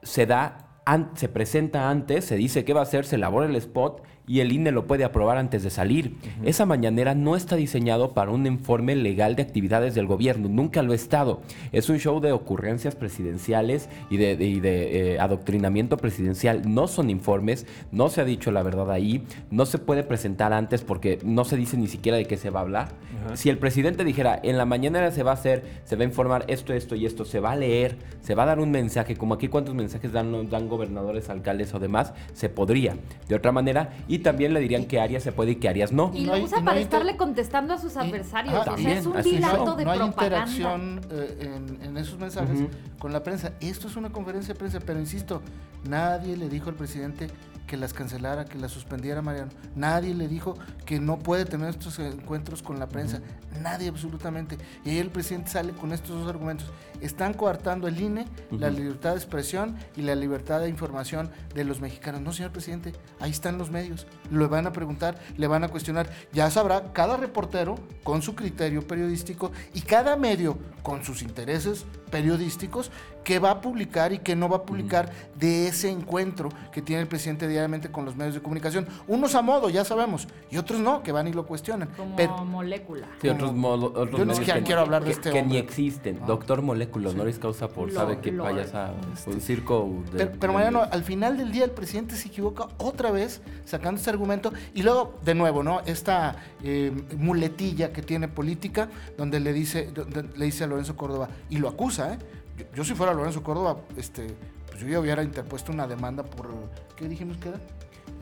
se 0.02 0.26
da, 0.26 0.82
se 1.16 1.30
presenta 1.30 1.90
antes, 1.90 2.26
se 2.26 2.36
dice 2.36 2.66
qué 2.66 2.74
va 2.74 2.82
a 2.82 2.84
hacer, 2.84 3.06
se 3.06 3.16
elabora 3.16 3.48
el 3.48 3.56
spot 3.56 4.02
y 4.30 4.42
el 4.42 4.52
INE 4.52 4.72
lo 4.72 4.86
puede 4.86 5.04
aprobar 5.04 5.38
antes 5.40 5.64
de 5.64 5.72
salir. 5.72 6.14
Esa 6.44 6.68
mañanera 6.68 7.16
no 7.16 7.36
está 7.36 7.56
diseñado 7.56 8.14
para 8.14 8.30
un 8.30 8.46
informe 8.46 8.96
legal 8.96 9.36
de 9.36 9.42
actividades 9.42 9.96
del 9.96 10.06
gobierno, 10.06 10.48
nunca 10.48 10.84
lo 10.84 10.92
ha 10.92 10.96
estado. 10.96 11.42
Es 11.72 11.90
un 11.90 11.98
show 11.98 12.20
de 12.20 12.32
ocurrencias 12.32 12.96
presidenciales 12.96 13.90
y 14.12 14.18
de, 14.18 14.36
de- 14.38 14.46
y 14.46 14.60
de, 14.60 15.14
eh, 15.16 15.20
adoctrinamiento 15.20 15.98
presidencial. 15.98 16.62
No 16.72 16.88
son 16.88 17.10
informes, 17.10 17.66
no 17.92 18.10
se 18.10 18.22
ha 18.22 18.24
dicho 18.24 18.52
la 18.52 18.62
verdad 18.62 18.92
ahí, 18.92 19.24
no 19.50 19.66
se 19.66 19.80
puede 19.80 20.04
presentar 20.04 20.54
antes 20.54 20.84
porque 20.84 21.18
no 21.26 21.44
se 21.44 21.58
dice 21.58 21.76
ni 21.76 21.88
siquiera 21.88 22.18
de 22.20 22.26
qué 22.26 22.38
se 22.38 22.52
va 22.52 22.60
a 22.60 22.64
hablar. 22.64 22.90
Si 23.34 23.50
el 23.50 23.58
presidente 23.58 24.04
dijera, 24.06 24.40
en 24.44 24.58
la 24.58 24.66
mañanera 24.66 25.12
se 25.12 25.24
va 25.24 25.32
a 25.32 25.34
hacer, 25.34 25.64
se 25.84 25.96
va 25.96 26.04
a 26.04 26.06
informar 26.06 26.46
esto, 26.48 26.72
esto 26.74 26.96
y 26.96 27.06
esto, 27.06 27.26
se 27.26 27.40
va 27.42 27.52
a 27.52 27.56
leer, 27.56 27.98
se 28.22 28.34
va 28.36 28.44
a 28.44 28.46
dar 28.46 28.60
un 28.60 28.72
mensaje, 28.72 29.16
como 29.18 29.34
aquí 29.34 29.48
cuántos 29.50 29.76
mensajes 29.76 30.12
dan, 30.14 30.50
dan 30.50 30.70
gobernadores, 30.70 31.30
alcaldes 31.30 31.74
o 31.74 31.80
demás, 31.80 32.14
se 32.34 32.48
podría. 32.48 32.96
De 33.28 33.36
otra 33.36 33.52
manera, 33.52 33.90
y 34.08 34.19
también 34.20 34.54
le 34.54 34.60
dirían 34.60 34.86
que 34.86 35.00
Arias 35.00 35.24
se 35.24 35.32
puede 35.32 35.52
y 35.52 35.56
que 35.56 35.68
Arias 35.70 35.92
no. 35.92 36.12
Y 36.14 36.22
No 36.22 36.28
lo 36.28 36.34
hay- 36.36 36.44
usa 36.44 36.60
no 36.60 36.66
para 36.66 36.80
estarle 36.80 37.18
contestando 37.18 37.74
a 37.74 37.78
sus 37.78 37.96
Y- 37.96 38.00
adversarios. 38.00 38.54
ajá, 38.54 38.62
o 38.62 38.64
sea, 38.66 38.74
también, 38.76 38.98
es 38.98 39.06
un 39.06 39.22
dilato 39.22 39.66
no, 39.66 39.76
de 39.76 39.86
no 39.86 39.92
hay 39.92 40.00
propaganda. 40.00 40.38
interacción 40.52 41.02
eh, 41.12 41.52
en, 41.80 41.84
en 41.84 41.98
esos 41.98 42.20
mensajes 42.20 42.60
con 43.00 43.12
la 43.14 43.24
prensa. 43.24 43.54
Esto 43.60 43.88
es 43.88 43.96
una 43.96 44.10
conferencia 44.12 44.54
de 44.54 44.60
prensa, 44.60 44.80
pero 44.80 45.00
insisto, 45.00 45.42
nadie 45.88 46.36
le 46.38 46.50
dijo 46.50 46.70
al 46.70 46.76
presidente 46.76 47.28
que 47.70 47.78
las 47.78 47.94
cancelara, 47.94 48.46
que 48.46 48.58
las 48.58 48.72
suspendiera 48.72 49.22
Mariano. 49.22 49.52
Nadie 49.76 50.16
le 50.16 50.28
dijo 50.28 50.56
que 50.88 51.00
no 51.00 51.20
puede 51.20 51.46
tener 51.46 51.70
estos 51.70 52.00
encuentros 52.00 52.64
con 52.64 52.80
la 52.80 52.88
prensa. 52.88 53.22
Nadie 53.62 53.90
absolutamente. 53.90 54.58
Y 54.84 54.90
ahí 54.90 54.98
el 54.98 55.12
presidente 55.12 55.52
sale 55.52 55.74
con 55.74 55.94
estos 55.94 56.20
dos 56.20 56.28
argumentos. 56.28 56.72
Están 57.00 57.36
coartando 57.36 57.88
el 57.88 58.02
INE, 58.02 58.26
la 58.50 58.72
libertad 58.72 59.12
de 59.12 59.18
expresión 59.18 59.78
y 59.96 60.02
la 60.02 60.16
libertad 60.16 60.62
de 60.62 60.70
información 60.70 61.30
de 61.54 61.64
los 61.64 61.80
mexicanos. 61.80 62.22
No, 62.22 62.34
señor 62.34 62.52
presidente, 62.52 62.94
ahí 63.20 63.30
están 63.30 63.60
los 63.60 63.70
medios. 63.70 64.08
Lo 64.32 64.50
van 64.50 64.66
a 64.66 64.74
preguntar, 64.74 65.20
le 65.38 65.46
van 65.46 65.64
a 65.64 65.68
cuestionar. 65.68 66.10
Ya 66.34 66.50
sabrá 66.50 66.92
cada 66.92 67.18
reportero 67.18 67.76
con 68.04 68.24
su 68.24 68.34
criterio 68.34 68.88
periodístico 68.88 69.52
y 69.76 69.82
cada 69.82 70.16
medio 70.16 70.58
con 70.82 71.06
sus 71.06 71.22
intereses 71.22 71.86
periodísticos 72.10 72.92
que 73.24 73.40
va 73.40 73.52
a 73.52 73.62
publicar 73.62 74.12
y 74.14 74.20
que 74.20 74.36
no 74.36 74.50
va 74.50 74.58
a 74.58 74.64
publicar 74.64 75.12
de 75.36 75.68
ese 75.68 75.90
encuentro 75.90 76.50
que 76.72 76.82
tiene 76.82 77.02
el 77.02 77.08
presidente 77.08 77.48
diariamente 77.48 77.90
con 77.92 78.06
los 78.06 78.16
medios 78.16 78.34
de 78.36 78.42
comunicación. 78.42 78.88
Unos 79.08 79.36
a 79.36 79.42
modo, 79.42 79.70
ya 79.70 79.86
sabemos, 79.86 80.28
y 80.50 80.58
otros 80.58 80.80
no, 80.80 81.04
que 81.04 81.12
van 81.12 81.28
y 81.28 81.34
lo 81.34 81.46
cuestionan. 81.46 81.90
Como 81.96 82.16
Pero 82.16 82.44
molécula. 82.46 83.08
Sí, 83.22 83.30
otros, 83.30 83.54
modo- 83.54 83.88
otros 83.88 84.12
Yo 84.12 84.18
medios 84.20 84.38
siquiera 84.38 84.60
que- 84.60 84.66
quiero 84.66 84.82
hablar 84.82 85.02
de 85.04 85.06
que- 85.08 85.12
este 85.14 85.32
Que 85.32 85.44
ni 85.44 85.58
existen. 85.58 86.20
Ah. 86.22 86.26
Doctor 86.26 86.62
Moléculo, 86.62 87.10
honoris 87.12 87.38
causa 87.40 87.68
por 87.68 87.88
Lol, 87.88 87.94
sabe 87.96 88.20
que 88.20 88.32
vayas 88.32 88.74
a 88.74 88.94
un 89.28 89.42
circo. 89.42 89.88
de- 90.12 90.18
Pero, 90.18 90.32
pero 90.40 90.54
de- 90.54 90.58
Mariano, 90.58 90.82
al 90.90 91.04
final 91.04 91.38
del 91.38 91.52
día 91.52 91.66
el 91.66 91.72
presidente 91.72 92.16
se 92.16 92.30
equivoca 92.30 92.68
otra 92.78 93.12
vez 93.12 93.42
sacando 93.66 94.00
este 94.00 94.10
argumento 94.10 94.52
y 94.74 94.82
luego, 94.84 95.14
de 95.24 95.36
nuevo, 95.36 95.62
¿no? 95.64 95.82
Esta 95.86 96.36
eh, 96.64 96.92
muletilla 97.18 97.94
que 97.94 98.02
tiene 98.02 98.28
política 98.28 98.90
donde 99.18 99.40
le 99.40 99.54
dice, 99.54 99.90
donde 99.94 100.24
le 100.38 100.46
dice 100.46 100.64
a 100.64 100.68
Lorenzo 100.68 100.96
Córdoba 100.98 101.30
y 101.50 101.58
lo 101.58 101.70
acusa, 101.70 102.14
¿eh? 102.14 102.18
Yo, 102.60 102.66
yo 102.76 102.84
si 102.84 102.94
fuera 102.94 103.14
Lorenzo 103.14 103.42
Córdoba, 103.44 103.78
este, 103.98 104.28
pues 104.68 104.80
yo 104.82 104.88
ya 104.88 105.00
hubiera 105.00 105.24
interpuesto 105.24 105.72
una 105.72 105.88
demanda 105.88 106.24
por, 106.24 106.50
¿qué 106.96 107.08
dijimos 107.08 107.38
que 107.38 107.50
era? 107.50 107.60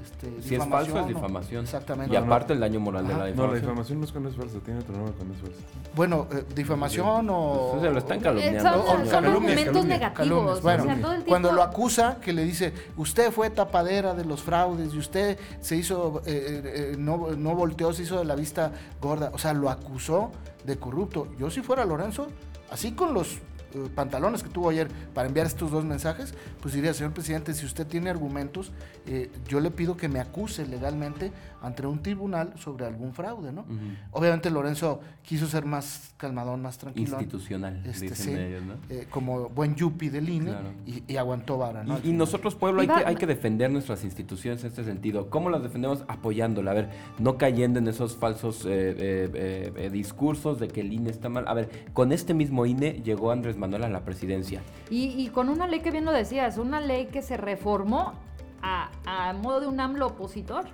Este, 0.03 0.41
Si 0.41 0.56
es 0.56 0.65
falso, 0.65 0.98
es 1.00 1.06
o- 1.06 1.08
difamación. 1.08 1.63
Exactamente. 1.65 2.13
Y 2.13 2.17
aparte 2.17 2.53
el 2.53 2.60
daño 2.60 2.79
moral 2.79 3.06
de 3.08 3.13
la 3.13 3.17
No, 3.20 3.24
la 3.25 3.29
difamación. 3.32 3.62
difamación 3.62 4.00
no 4.00 4.06
es 4.06 4.12
cuando 4.12 4.29
es 4.29 4.36
falso, 4.36 4.60
tiene 4.60 4.79
otro 4.79 4.96
nombre 4.96 5.13
cuando 5.15 5.34
es 5.34 5.41
falso. 5.41 5.60
Bueno, 5.96 6.27
eh, 6.32 6.44
difamación 6.56 7.27
o... 7.29 7.70
Pues 7.72 7.84
se 7.84 7.89
lo 7.91 7.98
están 8.00 8.17
Eh, 8.20 8.22
calumniando. 8.22 8.62
son, 8.62 8.79
o- 8.79 8.86
son 8.86 9.08
calumnias, 9.10 9.25
argumentos 9.34 9.65
calumnias, 9.65 9.86
negativos. 10.00 10.29
calumnias. 10.29 10.62
Bueno, 10.62 10.84
o 10.84 10.86
sea, 10.86 10.96
todo 10.96 11.12
el 11.12 11.17
tiempo... 11.17 11.29
cuando 11.29 11.51
lo 11.51 11.63
acusa, 11.63 12.17
que 12.22 12.34
le 12.34 12.44
dice, 12.46 12.74
usted 12.96 13.32
fue 13.32 13.50
tapadera 13.50 14.13
de 14.13 14.24
los 14.25 14.41
fraudes 14.44 14.94
y 14.94 14.98
usted 14.98 15.38
se 15.62 15.75
hizo, 15.75 16.22
eh, 16.25 16.62
eh, 16.94 16.96
no, 16.98 17.32
no 17.36 17.56
volteó, 17.56 17.91
se 17.91 18.03
hizo 18.03 18.17
de 18.20 18.25
la 18.25 18.36
vista 18.36 18.72
gorda. 19.01 19.32
O 19.34 19.38
sea, 19.38 19.53
lo 19.53 19.70
acusó 19.70 20.32
de 20.63 20.77
corrupto. 20.77 21.27
Yo 21.38 21.50
si 21.50 21.62
fuera 21.62 21.84
Lorenzo, 21.86 22.27
así 22.72 22.91
con 22.94 23.13
los 23.13 23.39
eh, 23.74 23.90
pantalones 23.96 24.44
que 24.44 24.50
tuvo 24.50 24.70
ayer 24.70 24.88
para 25.14 25.28
enviar 25.28 25.46
estos 25.48 25.72
dos 25.72 25.86
mensajes, 25.86 26.34
pues 26.62 26.74
diría, 26.74 26.94
señor 26.94 27.14
presidente, 27.14 27.54
si 27.54 27.66
usted 27.66 27.86
tiene 27.88 28.10
argumentos, 28.10 28.72
eh, 29.06 29.30
yo 29.48 29.60
le 29.60 29.72
pido 29.72 29.98
que 29.98 30.08
me 30.10 30.20
acuse 30.20 30.66
legalmente 30.66 31.32
ante 31.62 31.86
un 31.88 32.02
tribunal 32.04 32.54
sobre 32.58 32.86
algún 32.86 33.14
fraude, 33.14 33.52
¿no? 33.52 33.66
Obviamente 34.12 34.50
Lorenzo 34.52 35.00
quiso 35.24 35.48
ser 35.48 35.66
más 35.66 36.14
calmadón, 36.18 36.62
más 36.62 36.78
tranquilo. 36.78 37.08
Institucional, 37.18 37.82
Este, 37.86 38.10
dicen 38.10 38.16
sí, 38.16 38.34
ellos, 38.42 38.64
¿no? 38.64 38.74
eh, 38.90 39.08
como 39.10 39.50
buen 39.50 39.76
yuppie 39.76 40.10
del 40.12 40.30
INE 40.30 40.52
Claro. 40.52 40.70
y, 40.86 41.04
y 41.12 41.18
aguantó 41.18 41.58
vara, 41.58 41.84
¿no? 41.84 41.98
Y, 42.04 42.10
y 42.10 42.14
nosotros, 42.14 42.56
pueblo, 42.56 42.82
hay 42.82 42.88
que, 42.88 42.94
hay 43.06 43.16
que 43.16 43.26
defender 43.26 43.72
nuestras 43.72 44.04
instituciones 44.04 44.62
en 44.64 44.70
este 44.70 44.84
sentido. 44.84 45.30
¿Cómo 45.30 45.50
las 45.50 45.64
defendemos? 45.64 46.04
Apoyándola. 46.08 46.72
A 46.72 46.74
ver, 46.76 46.90
no 47.20 47.38
cayendo 47.38 47.80
en 47.80 47.88
esos 47.88 48.16
falsos 48.16 48.66
eh, 48.66 48.70
eh, 48.70 49.30
eh, 49.34 49.74
eh, 49.76 49.90
discursos 49.90 50.60
de 50.60 50.68
que 50.68 50.82
el 50.82 50.94
INE 50.94 51.10
está 51.10 51.28
mal. 51.30 51.46
A 51.48 51.54
ver, 51.56 51.70
con 51.94 52.12
este 52.12 52.34
mismo 52.34 52.66
INE 52.66 53.02
llegó 53.04 53.32
Andrés 53.32 53.57
Manuel 53.58 53.84
a 53.84 53.90
la 53.90 54.02
presidencia. 54.02 54.62
Y, 54.90 55.08
y 55.22 55.30
con 55.30 55.50
una 55.50 55.68
ley 55.68 55.82
que 55.82 55.92
bien 55.92 56.06
lo 56.06 56.12
decías, 56.12 56.58
una 56.58 56.80
ley 56.80 57.08
que 57.08 57.22
se 57.22 57.38
reformó 57.38 58.14
a, 58.62 58.90
a 59.06 59.34
modo 59.34 59.60
de 59.60 59.68
un 59.68 59.80
AMLO 59.80 60.08
opositor. 60.08 60.66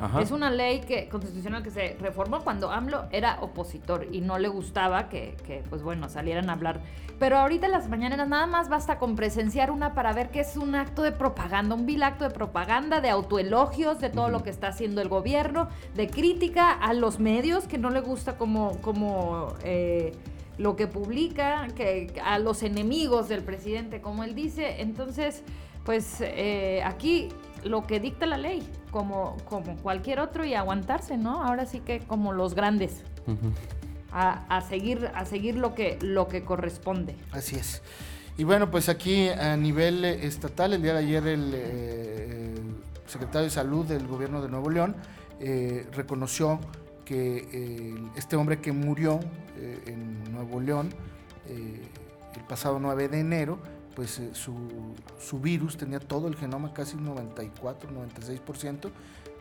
Ajá. 0.00 0.20
Es 0.20 0.30
una 0.30 0.50
ley 0.50 0.80
que, 0.80 1.08
constitucional 1.08 1.62
que 1.62 1.70
se 1.70 1.96
reformó 2.00 2.40
cuando 2.42 2.70
AMLO 2.70 3.06
era 3.10 3.38
opositor 3.40 4.06
y 4.10 4.20
no 4.20 4.38
le 4.38 4.48
gustaba 4.48 5.08
que, 5.08 5.36
que, 5.44 5.62
pues 5.68 5.82
bueno, 5.82 6.08
salieran 6.08 6.50
a 6.50 6.54
hablar. 6.54 6.80
Pero 7.18 7.38
ahorita 7.38 7.66
en 7.66 7.72
las 7.72 7.88
mañaneras 7.88 8.28
nada 8.28 8.46
más 8.46 8.68
basta 8.68 8.98
con 8.98 9.14
presenciar 9.14 9.70
una 9.70 9.94
para 9.94 10.12
ver 10.12 10.30
que 10.30 10.40
es 10.40 10.56
un 10.56 10.74
acto 10.74 11.02
de 11.02 11.12
propaganda, 11.12 11.74
un 11.74 11.86
vil 11.86 12.02
acto 12.02 12.24
de 12.24 12.30
propaganda, 12.30 13.00
de 13.00 13.10
autoelogios, 13.10 14.00
de 14.00 14.10
todo 14.10 14.28
lo 14.28 14.42
que 14.42 14.50
está 14.50 14.68
haciendo 14.68 15.00
el 15.02 15.08
gobierno, 15.08 15.68
de 15.94 16.08
crítica 16.08 16.72
a 16.72 16.94
los 16.94 17.20
medios, 17.20 17.68
que 17.68 17.78
no 17.78 17.90
le 17.90 18.00
gusta 18.00 18.36
como, 18.36 18.78
como 18.78 19.54
eh, 19.62 20.14
lo 20.58 20.76
que 20.76 20.86
publica, 20.86 21.66
que 21.74 22.20
a 22.24 22.38
los 22.38 22.62
enemigos 22.62 23.28
del 23.28 23.42
presidente, 23.42 24.00
como 24.00 24.24
él 24.24 24.34
dice. 24.34 24.80
Entonces, 24.82 25.42
pues 25.84 26.16
eh, 26.20 26.82
aquí 26.84 27.28
lo 27.64 27.86
que 27.86 28.00
dicta 28.00 28.26
la 28.26 28.38
ley, 28.38 28.62
como, 28.90 29.36
como 29.48 29.76
cualquier 29.76 30.20
otro, 30.20 30.44
y 30.44 30.54
aguantarse, 30.54 31.16
¿no? 31.16 31.42
Ahora 31.42 31.66
sí 31.66 31.80
que 31.80 32.00
como 32.00 32.32
los 32.32 32.54
grandes, 32.54 33.02
a, 34.12 34.44
a 34.54 34.60
seguir, 34.60 35.10
a 35.14 35.24
seguir 35.24 35.56
lo 35.56 35.74
que, 35.74 35.98
lo 36.02 36.28
que 36.28 36.44
corresponde. 36.44 37.14
Así 37.30 37.56
es. 37.56 37.82
Y 38.38 38.44
bueno, 38.44 38.70
pues 38.70 38.88
aquí 38.88 39.28
a 39.28 39.56
nivel 39.56 40.04
eh, 40.04 40.26
estatal, 40.26 40.72
el 40.72 40.82
día 40.82 40.94
de 40.94 40.98
ayer 41.00 41.26
el, 41.26 41.52
eh, 41.54 42.54
el 42.56 43.10
secretario 43.10 43.44
de 43.44 43.50
Salud 43.50 43.86
del 43.86 44.06
gobierno 44.06 44.42
de 44.42 44.48
Nuevo 44.48 44.70
León 44.70 44.96
eh, 45.38 45.86
reconoció 45.92 46.58
que 47.04 47.48
eh, 47.52 47.94
este 48.16 48.36
hombre 48.36 48.60
que 48.60 48.72
murió 48.72 49.20
eh, 49.62 49.82
en 49.86 50.32
Nuevo 50.32 50.60
León 50.60 50.90
eh, 51.48 51.80
el 52.36 52.42
pasado 52.44 52.78
9 52.78 53.08
de 53.08 53.20
enero, 53.20 53.58
pues 53.94 54.18
eh, 54.18 54.30
su, 54.32 54.54
su 55.20 55.40
virus 55.40 55.76
tenía 55.76 56.00
todo 56.00 56.28
el 56.28 56.36
genoma, 56.36 56.72
casi 56.72 56.96
un 56.96 57.04
94, 57.04 57.90
96% 57.90 58.90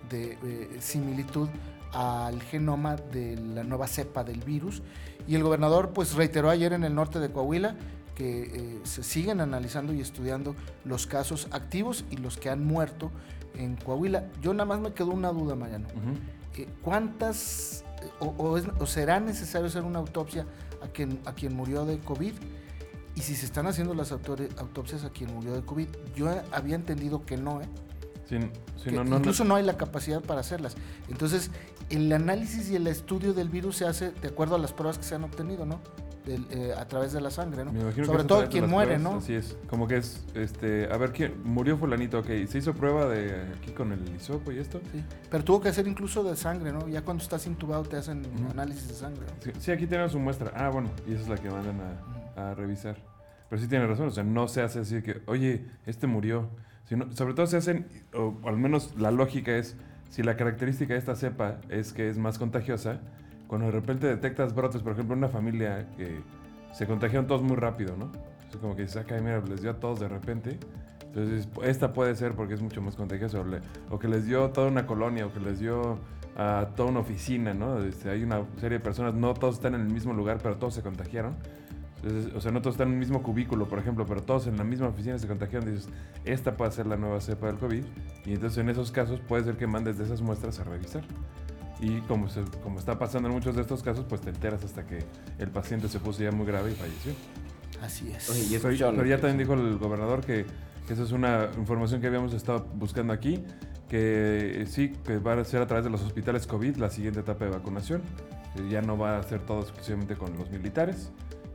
de 0.09 0.37
eh, 0.43 0.77
similitud 0.79 1.47
al 1.93 2.41
genoma 2.41 2.95
de 2.95 3.37
la 3.37 3.63
nueva 3.63 3.87
cepa 3.87 4.23
del 4.23 4.41
virus. 4.41 4.81
Y 5.27 5.35
el 5.35 5.43
gobernador 5.43 5.91
pues 5.91 6.15
reiteró 6.15 6.49
ayer 6.49 6.73
en 6.73 6.83
el 6.83 6.95
norte 6.95 7.19
de 7.19 7.31
Coahuila 7.31 7.75
que 8.15 8.41
eh, 8.43 8.79
se 8.83 9.03
siguen 9.03 9.39
analizando 9.39 9.93
y 9.93 10.01
estudiando 10.01 10.55
los 10.83 11.07
casos 11.07 11.47
activos 11.51 12.05
y 12.11 12.17
los 12.17 12.37
que 12.37 12.49
han 12.49 12.65
muerto 12.65 13.11
en 13.55 13.77
Coahuila. 13.77 14.25
Yo 14.41 14.53
nada 14.53 14.65
más 14.65 14.79
me 14.79 14.93
quedó 14.93 15.11
una 15.11 15.29
duda, 15.29 15.55
Mariano. 15.55 15.87
¿Cuántas 16.81 17.85
o, 18.19 18.27
o 18.37 18.57
es- 18.57 18.67
o 18.79 18.85
será 18.85 19.19
necesario 19.19 19.67
hacer 19.67 19.83
una 19.83 19.99
autopsia 19.99 20.45
a 20.81 20.87
quien, 20.87 21.19
a 21.25 21.33
quien 21.33 21.55
murió 21.55 21.85
de 21.85 21.99
COVID? 21.99 22.33
Y 23.15 23.21
si 23.21 23.35
se 23.35 23.45
están 23.45 23.67
haciendo 23.67 23.93
las 23.93 24.11
autopsias 24.11 25.03
a 25.03 25.09
quien 25.09 25.33
murió 25.33 25.53
de 25.53 25.61
COVID, 25.63 25.87
yo 26.15 26.29
había 26.51 26.75
entendido 26.75 27.25
que 27.25 27.35
no, 27.37 27.61
¿eh? 27.61 27.67
Sí, 28.29 28.37
sí, 28.77 28.83
que 28.85 28.91
no, 28.91 29.03
no, 29.03 29.17
incluso 29.17 29.43
no 29.43 29.55
hay 29.55 29.63
la 29.63 29.75
capacidad 29.75 30.21
para 30.21 30.39
hacerlas. 30.39 30.75
Entonces, 31.09 31.51
el 31.89 32.11
análisis 32.13 32.69
y 32.69 32.77
el 32.77 32.87
estudio 32.87 33.33
del 33.33 33.49
virus 33.49 33.75
se 33.77 33.85
hace 33.85 34.11
de 34.11 34.29
acuerdo 34.29 34.55
a 34.55 34.57
las 34.59 34.71
pruebas 34.71 34.97
que 34.97 35.03
se 35.03 35.15
han 35.15 35.25
obtenido, 35.25 35.65
¿no? 35.65 35.81
Del, 36.25 36.45
eh, 36.51 36.73
a 36.77 36.87
través 36.87 37.13
de 37.13 37.19
la 37.21 37.31
sangre, 37.31 37.65
¿no? 37.65 37.71
Me 37.73 37.79
imagino 37.81 38.03
que 38.03 38.11
Sobre 38.11 38.23
todo 38.25 38.47
quien 38.47 38.69
muere, 38.69 38.93
pruebas, 38.95 39.13
¿no? 39.13 39.19
Así 39.19 39.33
es. 39.33 39.57
Como 39.67 39.87
que 39.87 39.97
es, 39.97 40.23
este, 40.35 40.87
a 40.91 40.97
ver, 40.97 41.13
¿quién 41.13 41.41
murió 41.43 41.77
fulanito? 41.77 42.19
Ok, 42.19 42.27
se 42.47 42.59
hizo 42.59 42.73
prueba 42.75 43.07
de 43.07 43.41
aquí 43.57 43.71
con 43.71 43.91
el 43.91 44.07
hisopo 44.15 44.51
y 44.51 44.59
esto. 44.59 44.79
Sí. 44.91 45.03
Pero 45.31 45.43
tuvo 45.43 45.61
que 45.61 45.69
hacer 45.69 45.87
incluso 45.87 46.23
de 46.23 46.35
sangre, 46.35 46.71
¿no? 46.71 46.87
Ya 46.87 47.01
cuando 47.01 47.23
estás 47.23 47.47
intubado 47.47 47.83
te 47.83 47.97
hacen 47.97 48.19
Ujú. 48.19 48.51
análisis 48.51 48.87
de 48.87 48.93
sangre. 48.93 49.21
¿no? 49.25 49.33
Sí, 49.43 49.51
sí, 49.59 49.71
aquí 49.71 49.87
tenemos 49.87 50.11
su 50.11 50.19
muestra. 50.19 50.51
Ah, 50.55 50.69
bueno, 50.69 50.91
y 51.07 51.13
esa 51.13 51.23
es 51.23 51.27
la 51.29 51.37
que 51.37 51.49
mandan 51.49 51.79
a, 52.35 52.51
a 52.51 52.53
revisar. 52.53 52.97
Pero 53.49 53.59
sí 53.61 53.67
tiene 53.67 53.87
razón, 53.87 54.07
o 54.07 54.11
sea, 54.11 54.23
no 54.23 54.47
se 54.47 54.61
hace 54.61 54.79
así 54.79 55.01
que, 55.01 55.21
oye, 55.25 55.65
este 55.87 56.05
murió. 56.07 56.49
Sino, 56.85 57.11
sobre 57.13 57.33
todo 57.33 57.47
se 57.47 57.57
hacen, 57.57 57.87
o 58.13 58.35
al 58.47 58.57
menos 58.57 58.93
la 58.95 59.09
lógica 59.11 59.57
es, 59.57 59.75
si 60.09 60.21
la 60.23 60.37
característica 60.37 60.93
de 60.93 60.99
esta 60.99 61.15
cepa 61.15 61.61
es 61.69 61.93
que 61.93 62.09
es 62.09 62.17
más 62.17 62.37
contagiosa, 62.37 62.99
cuando 63.51 63.65
de 63.65 63.73
repente 63.73 64.07
detectas 64.07 64.55
brotes, 64.55 64.81
por 64.81 64.93
ejemplo, 64.93 65.13
una 65.13 65.27
familia 65.27 65.85
que 65.97 66.21
se 66.71 66.87
contagiaron 66.87 67.27
todos 67.27 67.41
muy 67.41 67.57
rápido, 67.57 67.97
¿no? 67.97 68.09
Así 68.47 68.57
como 68.57 68.77
que 68.77 68.83
dices, 68.83 68.95
acá, 68.95 69.19
mira, 69.19 69.41
les 69.41 69.61
dio 69.61 69.71
a 69.71 69.73
todos 69.73 69.99
de 69.99 70.07
repente. 70.07 70.57
Entonces, 71.07 71.49
esta 71.61 71.91
puede 71.91 72.15
ser 72.15 72.31
porque 72.31 72.53
es 72.53 72.61
mucho 72.61 72.81
más 72.81 72.95
contagiosa. 72.95 73.41
O, 73.41 73.93
o 73.93 73.99
que 73.99 74.07
les 74.07 74.25
dio 74.25 74.51
toda 74.51 74.69
una 74.69 74.87
colonia, 74.87 75.25
o 75.25 75.33
que 75.33 75.41
les 75.41 75.59
dio 75.59 75.99
a 76.37 76.69
toda 76.77 76.91
una 76.91 77.01
oficina, 77.01 77.53
¿no? 77.53 77.83
Este, 77.83 78.09
hay 78.09 78.23
una 78.23 78.45
serie 78.55 78.77
de 78.77 78.79
personas, 78.79 79.15
no 79.15 79.33
todos 79.33 79.55
están 79.55 79.75
en 79.75 79.81
el 79.81 79.91
mismo 79.91 80.13
lugar, 80.13 80.39
pero 80.41 80.55
todos 80.55 80.73
se 80.73 80.81
contagiaron. 80.81 81.35
Entonces, 82.03 82.33
o 82.33 82.39
sea, 82.39 82.53
no 82.53 82.61
todos 82.61 82.75
están 82.75 82.87
en 82.87 82.93
el 82.93 82.99
mismo 82.99 83.21
cubículo, 83.21 83.67
por 83.67 83.79
ejemplo, 83.79 84.05
pero 84.05 84.23
todos 84.23 84.47
en 84.47 84.55
la 84.55 84.63
misma 84.63 84.87
oficina 84.87 85.19
se 85.19 85.27
contagiaron. 85.27 85.69
Dices, 85.69 85.89
esta 86.23 86.55
puede 86.55 86.71
ser 86.71 86.87
la 86.87 86.95
nueva 86.95 87.19
cepa 87.19 87.47
del 87.47 87.57
COVID. 87.57 87.83
Y 88.25 88.33
entonces 88.33 88.59
en 88.59 88.69
esos 88.69 88.93
casos 88.93 89.19
puede 89.19 89.43
ser 89.43 89.57
que 89.57 89.67
mandes 89.67 89.97
de 89.97 90.05
esas 90.05 90.21
muestras 90.21 90.57
a 90.61 90.63
revisar. 90.63 91.03
Y 91.81 91.99
como, 92.01 92.29
se- 92.29 92.43
como 92.63 92.79
está 92.79 92.97
pasando 92.99 93.27
en 93.27 93.33
muchos 93.35 93.55
de 93.55 93.61
estos 93.61 93.81
casos, 93.83 94.05
pues 94.07 94.21
te 94.21 94.29
enteras 94.29 94.63
hasta 94.63 94.85
que 94.85 95.03
el 95.39 95.49
paciente 95.49 95.87
se 95.89 95.99
puso 95.99 96.21
ya 96.23 96.31
muy 96.31 96.45
grave 96.45 96.71
y 96.71 96.75
falleció. 96.75 97.13
Así 97.81 98.11
es. 98.11 98.29
Oye, 98.29 98.59
Pero, 98.61 98.91
pero 98.95 99.05
ya 99.07 99.17
también 99.17 99.39
dijo 99.39 99.53
el 99.55 99.77
gobernador 99.79 100.21
que, 100.21 100.45
que 100.87 100.93
esa 100.93 101.01
es 101.03 101.11
una 101.11 101.49
información 101.57 101.99
que 101.99 102.07
habíamos 102.07 102.33
estado 102.33 102.67
buscando 102.75 103.11
aquí, 103.13 103.43
que 103.89 104.61
eh, 104.61 104.65
sí, 104.67 104.93
que 105.05 105.17
va 105.17 105.33
a 105.33 105.43
ser 105.43 105.61
a 105.63 105.67
través 105.67 105.83
de 105.83 105.89
los 105.89 106.01
hospitales 106.03 106.45
COVID 106.45 106.75
la 106.77 106.89
siguiente 106.91 107.21
etapa 107.21 107.45
de 107.45 107.51
vacunación. 107.51 108.01
que 108.55 108.69
ya 108.69 108.81
no 108.81 108.97
va 108.97 109.17
a 109.17 109.23
ser 109.23 109.39
todo 109.41 109.61
exclusivamente 109.61 110.15
con 110.15 110.37
los 110.37 110.51
militares. 110.51 111.09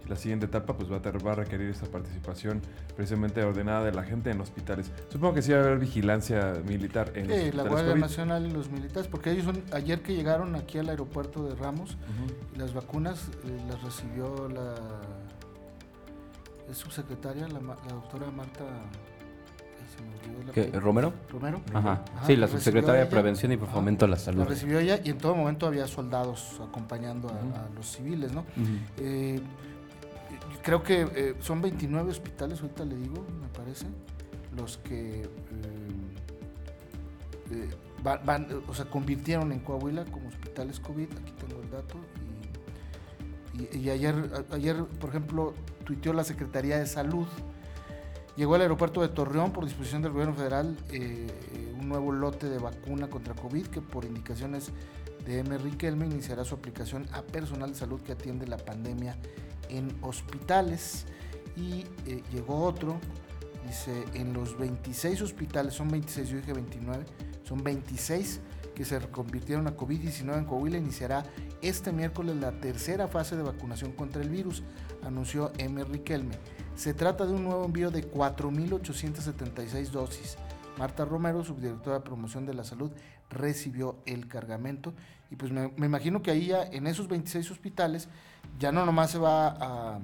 La 0.08 0.16
siguiente 0.16 0.46
etapa 0.46 0.76
pues 0.76 0.90
va 0.90 0.96
a, 0.98 1.02
ter- 1.02 1.24
va 1.26 1.32
a 1.32 1.34
requerir 1.36 1.68
esta 1.70 1.86
participación 1.86 2.60
precisamente 2.96 3.42
ordenada 3.42 3.84
de 3.84 3.92
la 3.92 4.02
gente 4.04 4.30
en 4.30 4.40
hospitales. 4.40 4.90
Supongo 5.08 5.34
que 5.34 5.42
sí 5.42 5.52
va 5.52 5.58
a 5.58 5.62
haber 5.62 5.78
vigilancia 5.78 6.54
militar 6.66 7.10
en 7.14 7.26
los 7.28 7.36
Sí, 7.36 7.42
la 7.42 7.46
hospitales 7.64 7.70
Guardia 7.70 7.90
COVID. 7.92 8.00
Nacional 8.02 8.46
y 8.46 8.50
los 8.52 8.70
militares, 8.70 9.08
porque 9.08 9.30
ellos 9.32 9.44
son, 9.46 9.62
ayer 9.72 10.02
que 10.02 10.14
llegaron 10.14 10.54
aquí 10.54 10.78
al 10.78 10.88
aeropuerto 10.88 11.44
de 11.48 11.54
Ramos, 11.56 11.92
Ujú. 11.94 12.58
las 12.58 12.72
vacunas 12.74 13.28
eh, 13.44 13.60
las 13.68 13.82
recibió 13.82 14.48
la 14.48 14.74
es 16.70 16.76
subsecretaria, 16.78 17.46
la, 17.48 17.60
la 17.60 17.92
doctora 17.92 18.30
Marta 18.30 18.64
¿Qué. 20.52 20.70
¿Romero? 20.78 21.12
Romero. 21.30 21.60
Ajá. 21.72 22.02
Ajá, 22.14 22.26
Sí, 22.26 22.34
la 22.36 22.46
la 22.46 22.48
subsecretaria 22.52 23.00
de. 23.02 23.06
Prevención 23.06 23.52
y 23.52 23.56
Fomento 23.56 24.04
a 24.04 24.08
la 24.08 24.16
La 24.16 24.20
Salud. 24.20 24.44
recibió 24.44 24.78
ella 24.78 25.00
y 25.02 25.10
en 25.10 25.18
todo 25.18 25.34
momento 25.34 25.66
había 25.66 25.86
soldados 25.86 26.60
acompañando 26.66 27.28
a, 27.28 27.74
los 27.74 27.86
civiles, 27.86 28.32
¿no? 28.32 28.44
Eh, 28.98 29.40
creo 30.62 30.82
que 30.82 31.02
eh, 31.14 31.34
son 31.40 31.60
29 31.62 32.10
hospitales, 32.10 32.60
ahorita 32.60 32.84
le 32.84 32.96
digo, 32.96 33.24
me 33.40 33.48
parece, 33.48 33.86
los 34.56 34.78
que 34.78 35.22
eh, 35.22 35.28
eh, 37.50 37.68
van, 38.02 38.24
van, 38.24 38.48
o 38.66 38.74
sea, 38.74 38.86
convirtieron 38.86 39.52
en 39.52 39.60
Coahuila 39.60 40.04
como 40.06 40.28
hospitales 40.28 40.80
COVID, 40.80 41.08
aquí 41.12 41.32
tengo 41.38 41.62
el 41.62 41.70
dato, 41.70 41.98
y, 43.72 43.88
ayer, 43.88 44.44
ayer, 44.50 44.84
por 44.84 45.10
ejemplo, 45.10 45.54
tuiteó 45.84 46.12
la 46.12 46.24
Secretaría 46.24 46.78
de 46.78 46.86
Salud, 46.86 47.26
llegó 48.36 48.54
al 48.54 48.60
aeropuerto 48.60 49.00
de 49.00 49.08
Torreón 49.08 49.52
por 49.52 49.64
disposición 49.64 50.02
del 50.02 50.12
gobierno 50.12 50.34
federal 50.34 50.76
un 51.80 51.88
nuevo 51.88 52.12
lote 52.12 52.50
de 52.50 52.58
vacuna 52.58 53.08
contra 53.08 53.32
COVID 53.32 53.68
que 53.68 53.80
por 53.80 54.04
indicaciones 54.04 54.72
de 55.24 55.40
M. 55.40 55.56
Riquelme 55.56 56.04
iniciará 56.04 56.44
su 56.44 56.54
aplicación 56.54 57.06
a 57.12 57.22
personal 57.22 57.70
de 57.70 57.76
salud 57.76 58.00
que 58.02 58.12
atiende 58.12 58.46
la 58.46 58.58
pandemia 58.58 59.16
en 59.68 59.96
hospitales. 60.02 61.06
Y 61.56 61.84
eh, 62.06 62.22
llegó 62.32 62.62
otro, 62.64 62.98
dice, 63.66 64.04
en 64.14 64.32
los 64.32 64.58
26 64.58 65.22
hospitales, 65.22 65.74
son 65.74 65.88
26, 65.88 66.28
yo 66.28 66.36
dije 66.36 66.52
29, 66.52 67.04
son 67.42 67.64
26 67.64 68.40
que 68.76 68.84
se 68.84 69.00
convirtieron 69.08 69.66
a 69.66 69.74
COVID-19 69.74 70.36
en 70.36 70.44
Coahuila, 70.44 70.76
iniciará 70.76 71.24
este 71.62 71.92
miércoles 71.92 72.36
la 72.36 72.60
tercera 72.60 73.08
fase 73.08 73.34
de 73.34 73.42
vacunación 73.42 73.92
contra 73.92 74.20
el 74.20 74.28
virus, 74.28 74.62
anunció 75.02 75.50
M. 75.56 75.82
Riquelme. 75.84 76.34
Se 76.76 76.92
trata 76.92 77.24
de 77.24 77.32
un 77.32 77.44
nuevo 77.44 77.64
envío 77.64 77.90
de 77.90 78.08
4.876 78.08 79.88
dosis. 79.88 80.36
Marta 80.78 81.04
Romero, 81.04 81.44
subdirectora 81.44 81.98
de 81.98 82.04
promoción 82.04 82.46
de 82.46 82.54
la 82.54 82.64
salud, 82.64 82.90
recibió 83.30 83.96
el 84.06 84.28
cargamento. 84.28 84.94
Y 85.30 85.36
pues 85.36 85.50
me, 85.52 85.72
me 85.76 85.86
imagino 85.86 86.22
que 86.22 86.30
ahí 86.30 86.46
ya 86.46 86.62
en 86.62 86.86
esos 86.86 87.08
26 87.08 87.50
hospitales 87.50 88.08
ya 88.58 88.72
no 88.72 88.86
nomás 88.86 89.10
se 89.10 89.18
va 89.18 89.48
a, 89.48 89.98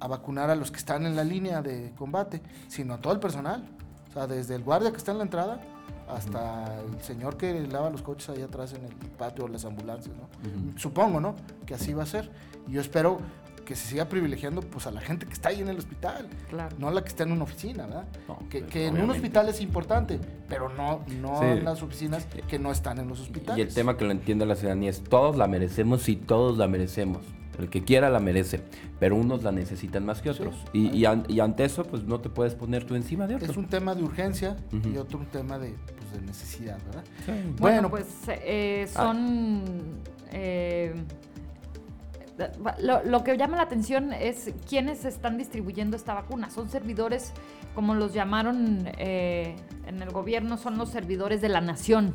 a 0.00 0.08
vacunar 0.08 0.50
a 0.50 0.56
los 0.56 0.70
que 0.70 0.78
están 0.78 1.06
en 1.06 1.16
la 1.16 1.24
línea 1.24 1.62
de 1.62 1.92
combate, 1.96 2.42
sino 2.68 2.94
a 2.94 2.98
todo 2.98 3.12
el 3.12 3.20
personal. 3.20 3.64
O 4.10 4.12
sea, 4.12 4.26
desde 4.26 4.54
el 4.54 4.62
guardia 4.62 4.90
que 4.90 4.98
está 4.98 5.12
en 5.12 5.18
la 5.18 5.24
entrada 5.24 5.60
hasta 6.08 6.80
el 6.80 7.02
señor 7.02 7.36
que 7.36 7.66
lava 7.66 7.90
los 7.90 8.02
coches 8.02 8.28
ahí 8.28 8.42
atrás 8.42 8.72
en 8.72 8.84
el 8.84 8.94
patio 9.18 9.44
o 9.44 9.48
las 9.48 9.64
ambulancias, 9.64 10.14
¿no? 10.16 10.78
Supongo, 10.78 11.20
¿no? 11.20 11.34
Que 11.66 11.74
así 11.74 11.92
va 11.92 12.04
a 12.04 12.06
ser. 12.06 12.30
Y 12.68 12.72
yo 12.72 12.80
espero 12.80 13.18
que 13.66 13.76
se 13.76 13.86
siga 13.88 14.06
privilegiando 14.08 14.62
pues 14.62 14.86
a 14.86 14.90
la 14.90 15.02
gente 15.02 15.26
que 15.26 15.34
está 15.34 15.50
ahí 15.50 15.60
en 15.60 15.68
el 15.68 15.76
hospital, 15.76 16.26
Claro. 16.48 16.74
no 16.78 16.90
la 16.90 17.02
que 17.02 17.08
está 17.08 17.24
en 17.24 17.32
una 17.32 17.44
oficina, 17.44 17.84
¿verdad? 17.86 18.06
No, 18.26 18.38
que 18.48 18.60
pues, 18.60 18.72
que 18.72 18.86
en 18.86 18.98
un 19.02 19.10
hospital 19.10 19.50
es 19.50 19.60
importante, 19.60 20.18
pero 20.48 20.70
no, 20.70 21.04
no 21.20 21.38
Sí. 21.40 21.44
en 21.46 21.64
las 21.64 21.82
oficinas 21.82 22.26
que 22.48 22.58
no 22.58 22.72
están 22.72 22.98
en 22.98 23.08
los 23.08 23.20
hospitales. 23.20 23.58
Y 23.58 23.68
el 23.68 23.74
tema 23.74 23.98
que 23.98 24.06
lo 24.06 24.12
entiende 24.12 24.46
la 24.46 24.56
ciudadanía 24.56 24.88
es 24.88 25.04
todos 25.04 25.36
la 25.36 25.46
merecemos 25.48 26.08
y 26.08 26.16
todos 26.16 26.56
la 26.56 26.66
merecemos. 26.68 27.22
El 27.58 27.70
que 27.70 27.82
quiera 27.84 28.10
la 28.10 28.20
merece, 28.20 28.60
pero 29.00 29.16
unos 29.16 29.42
la 29.42 29.50
necesitan 29.50 30.04
más 30.04 30.20
que 30.20 30.28
otros. 30.28 30.54
Y, 30.74 30.88
y 30.94 31.06
an- 31.06 31.24
y 31.26 31.40
ante 31.40 31.64
eso, 31.64 31.84
pues 31.84 32.04
no 32.04 32.20
te 32.20 32.28
puedes 32.28 32.54
poner 32.54 32.84
tú 32.84 32.94
encima 32.96 33.26
de 33.26 33.36
otro. 33.36 33.50
Es 33.50 33.56
un 33.56 33.66
tema 33.66 33.94
de 33.94 34.02
urgencia 34.02 34.56
y 34.92 34.98
otro 34.98 35.18
un 35.18 35.24
tema 35.26 35.58
de, 35.58 35.74
pues, 35.96 36.12
de 36.12 36.26
necesidad, 36.26 36.78
¿verdad? 36.86 37.04
Bueno, 37.26 37.54
Bueno, 37.58 37.90
pues 37.90 38.04
eh, 38.28 38.86
son... 38.92 39.62
eh, 40.32 40.94
lo, 42.80 43.02
lo 43.04 43.24
que 43.24 43.36
llama 43.36 43.56
la 43.56 43.62
atención 43.62 44.12
es 44.12 44.52
quiénes 44.68 45.04
están 45.04 45.38
distribuyendo 45.38 45.96
esta 45.96 46.14
vacuna. 46.14 46.50
Son 46.50 46.68
servidores, 46.68 47.32
como 47.74 47.94
los 47.94 48.12
llamaron 48.12 48.88
eh, 48.98 49.56
en 49.86 50.02
el 50.02 50.10
gobierno, 50.10 50.56
son 50.56 50.78
los 50.78 50.90
servidores 50.90 51.40
de 51.40 51.48
la 51.48 51.60
nación. 51.60 52.14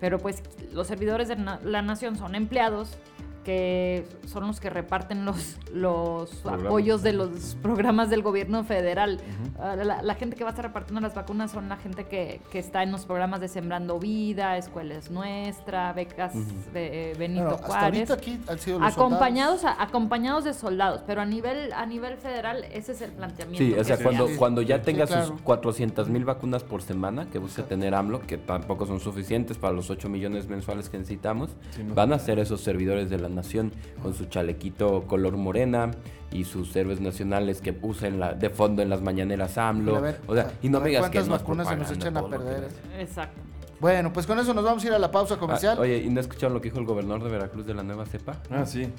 Pero 0.00 0.18
pues 0.18 0.42
los 0.72 0.86
servidores 0.86 1.28
de 1.28 1.36
la 1.36 1.82
nación 1.82 2.16
son 2.16 2.34
empleados 2.34 2.96
que 3.44 4.06
son 4.26 4.46
los 4.46 4.60
que 4.60 4.68
reparten 4.70 5.24
los, 5.24 5.56
los 5.72 6.44
apoyos 6.46 7.02
de 7.02 7.12
los 7.12 7.56
programas 7.62 8.10
del 8.10 8.22
gobierno 8.22 8.64
federal. 8.64 9.20
Ah, 9.58 9.74
la, 9.76 10.02
la 10.02 10.14
gente 10.14 10.36
que 10.36 10.44
va 10.44 10.50
a 10.50 10.52
estar 10.52 10.64
repartiendo 10.66 11.00
las 11.00 11.14
vacunas 11.14 11.50
son 11.50 11.68
la 11.68 11.76
gente 11.76 12.04
que, 12.06 12.40
que 12.50 12.58
está 12.58 12.82
en 12.82 12.92
los 12.92 13.06
programas 13.06 13.40
de 13.40 13.48
Sembrando 13.48 13.98
Vida, 13.98 14.56
Escuela 14.58 14.94
es 14.94 15.10
Nuestra, 15.10 15.92
becas 15.92 16.32
de 16.72 17.14
Benito 17.18 17.44
bueno, 17.44 17.58
Juárez. 17.58 18.10
ahorita 18.10 18.14
aquí 18.14 18.40
han 18.48 18.58
sido 18.58 18.78
los 18.80 18.92
Acompañados, 18.92 19.64
a- 19.64 19.82
acompañados 19.82 20.44
de 20.44 20.54
soldados, 20.54 21.02
pero 21.06 21.20
a 21.22 21.24
nivel, 21.26 21.72
a 21.72 21.86
nivel 21.86 22.16
federal 22.18 22.64
ese 22.72 22.92
es 22.92 23.00
el 23.00 23.12
planteamiento. 23.12 23.64
Sí, 23.64 23.72
o 23.80 23.84
sea, 23.84 23.96
se 23.96 24.02
cuando, 24.02 24.28
cuando 24.38 24.62
ya 24.62 24.78
Sí, 24.78 24.84
tenga 24.84 25.06
claro. 25.06 25.26
sus 25.26 25.40
400 25.42 26.08
mil 26.08 26.24
vacunas 26.24 26.62
por 26.64 26.82
semana, 26.82 27.28
que 27.30 27.38
busca 27.38 27.62
tener 27.64 27.94
AMLO, 27.94 28.20
que 28.20 28.36
tampoco 28.38 28.86
son 28.86 29.00
suficientes 29.00 29.58
para 29.58 29.72
los 29.72 29.90
8 29.90 30.08
millones 30.08 30.48
mensuales 30.48 30.88
que 30.88 30.98
necesitamos, 30.98 31.50
Sí, 31.70 31.82
no. 31.82 31.94
van 31.94 32.12
a 32.12 32.18
ser 32.18 32.38
esos 32.38 32.60
servidores 32.60 33.10
de 33.10 33.18
la 33.18 33.27
nación 33.28 33.72
con 34.02 34.14
su 34.14 34.26
chalequito 34.26 35.04
color 35.06 35.36
morena 35.36 35.90
y 36.30 36.44
sus 36.44 36.74
héroes 36.76 37.00
nacionales 37.00 37.60
que 37.60 37.76
usen 37.82 38.20
la, 38.20 38.34
de 38.34 38.50
fondo 38.50 38.82
en 38.82 38.90
las 38.90 39.00
mañaneras 39.00 39.56
AMLO. 39.58 40.00
Ver, 40.00 40.20
o 40.26 40.34
sea, 40.34 40.50
y 40.62 40.68
no 40.68 40.80
me 40.80 40.88
digas 40.90 41.08
que 41.10 41.18
cuántas 41.22 41.28
no 41.28 41.34
es 41.36 41.40
vacunas 41.42 41.68
se 41.68 41.76
nos 41.76 41.90
echan 41.92 42.16
a 42.16 42.26
perder. 42.28 42.68
Exacto. 42.98 43.40
Bueno, 43.80 44.12
pues 44.12 44.26
con 44.26 44.36
eso 44.40 44.52
nos 44.54 44.64
vamos 44.64 44.82
a 44.82 44.86
ir 44.88 44.92
a 44.92 44.98
la 44.98 45.08
pausa 45.12 45.36
comercial. 45.36 45.76
Ah, 45.78 45.82
oye, 45.82 45.98
¿y 45.98 46.10
no 46.10 46.20
escucharon 46.20 46.52
lo 46.52 46.60
que 46.60 46.68
dijo 46.68 46.80
el 46.80 46.84
gobernador 46.84 47.22
de 47.22 47.30
Veracruz 47.30 47.64
de 47.64 47.74
la 47.74 47.84
nueva 47.84 48.06
cepa? 48.06 48.36
Ah, 48.50 48.66
sí. 48.66 48.92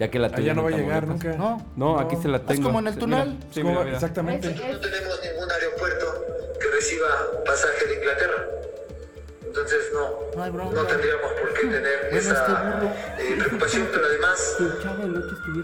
Ya 0.00 0.10
que 0.10 0.18
la 0.18 0.26
Allá 0.26 0.54
no 0.54 0.64
va 0.64 0.70
a 0.70 0.72
llegar 0.72 1.06
nunca. 1.06 1.36
No, 1.36 1.64
No, 1.76 2.00
aquí 2.00 2.16
se 2.16 2.26
la 2.26 2.38
es 2.38 2.46
tengo. 2.46 2.64
como 2.64 2.80
en 2.80 2.88
el 2.88 2.98
túnel. 2.98 3.28
mira. 3.28 3.38
Es 3.48 3.54
Sí, 3.54 3.60
como- 3.60 3.72
mira, 3.74 3.84
mira. 3.84 3.96
Exactamente. 3.96 4.48
Es- 4.48 4.54
es- 4.56 4.60
No 4.72 4.80
tenemos 4.80 5.20
ningún 5.22 5.50
aeropuerto 5.52 6.06
que 6.60 6.66
reciba 6.74 7.06
pasaje 7.46 7.86
de 7.86 7.94
Inglaterra. 7.94 8.44
Entonces 9.58 9.90
no, 9.92 10.20
No 10.36 10.42
hay 10.42 10.50
bronca. 10.50 10.74
no 10.82 10.86
tendríamos 10.86 11.32
por 11.32 11.52
qué 11.54 11.60
tener 11.66 11.98
Bueno, 12.10 12.16
esa 12.18 12.32
este 13.16 13.32
eh, 13.32 13.36
preocupación, 13.38 13.88
pero 13.92 14.06
además 14.06 14.56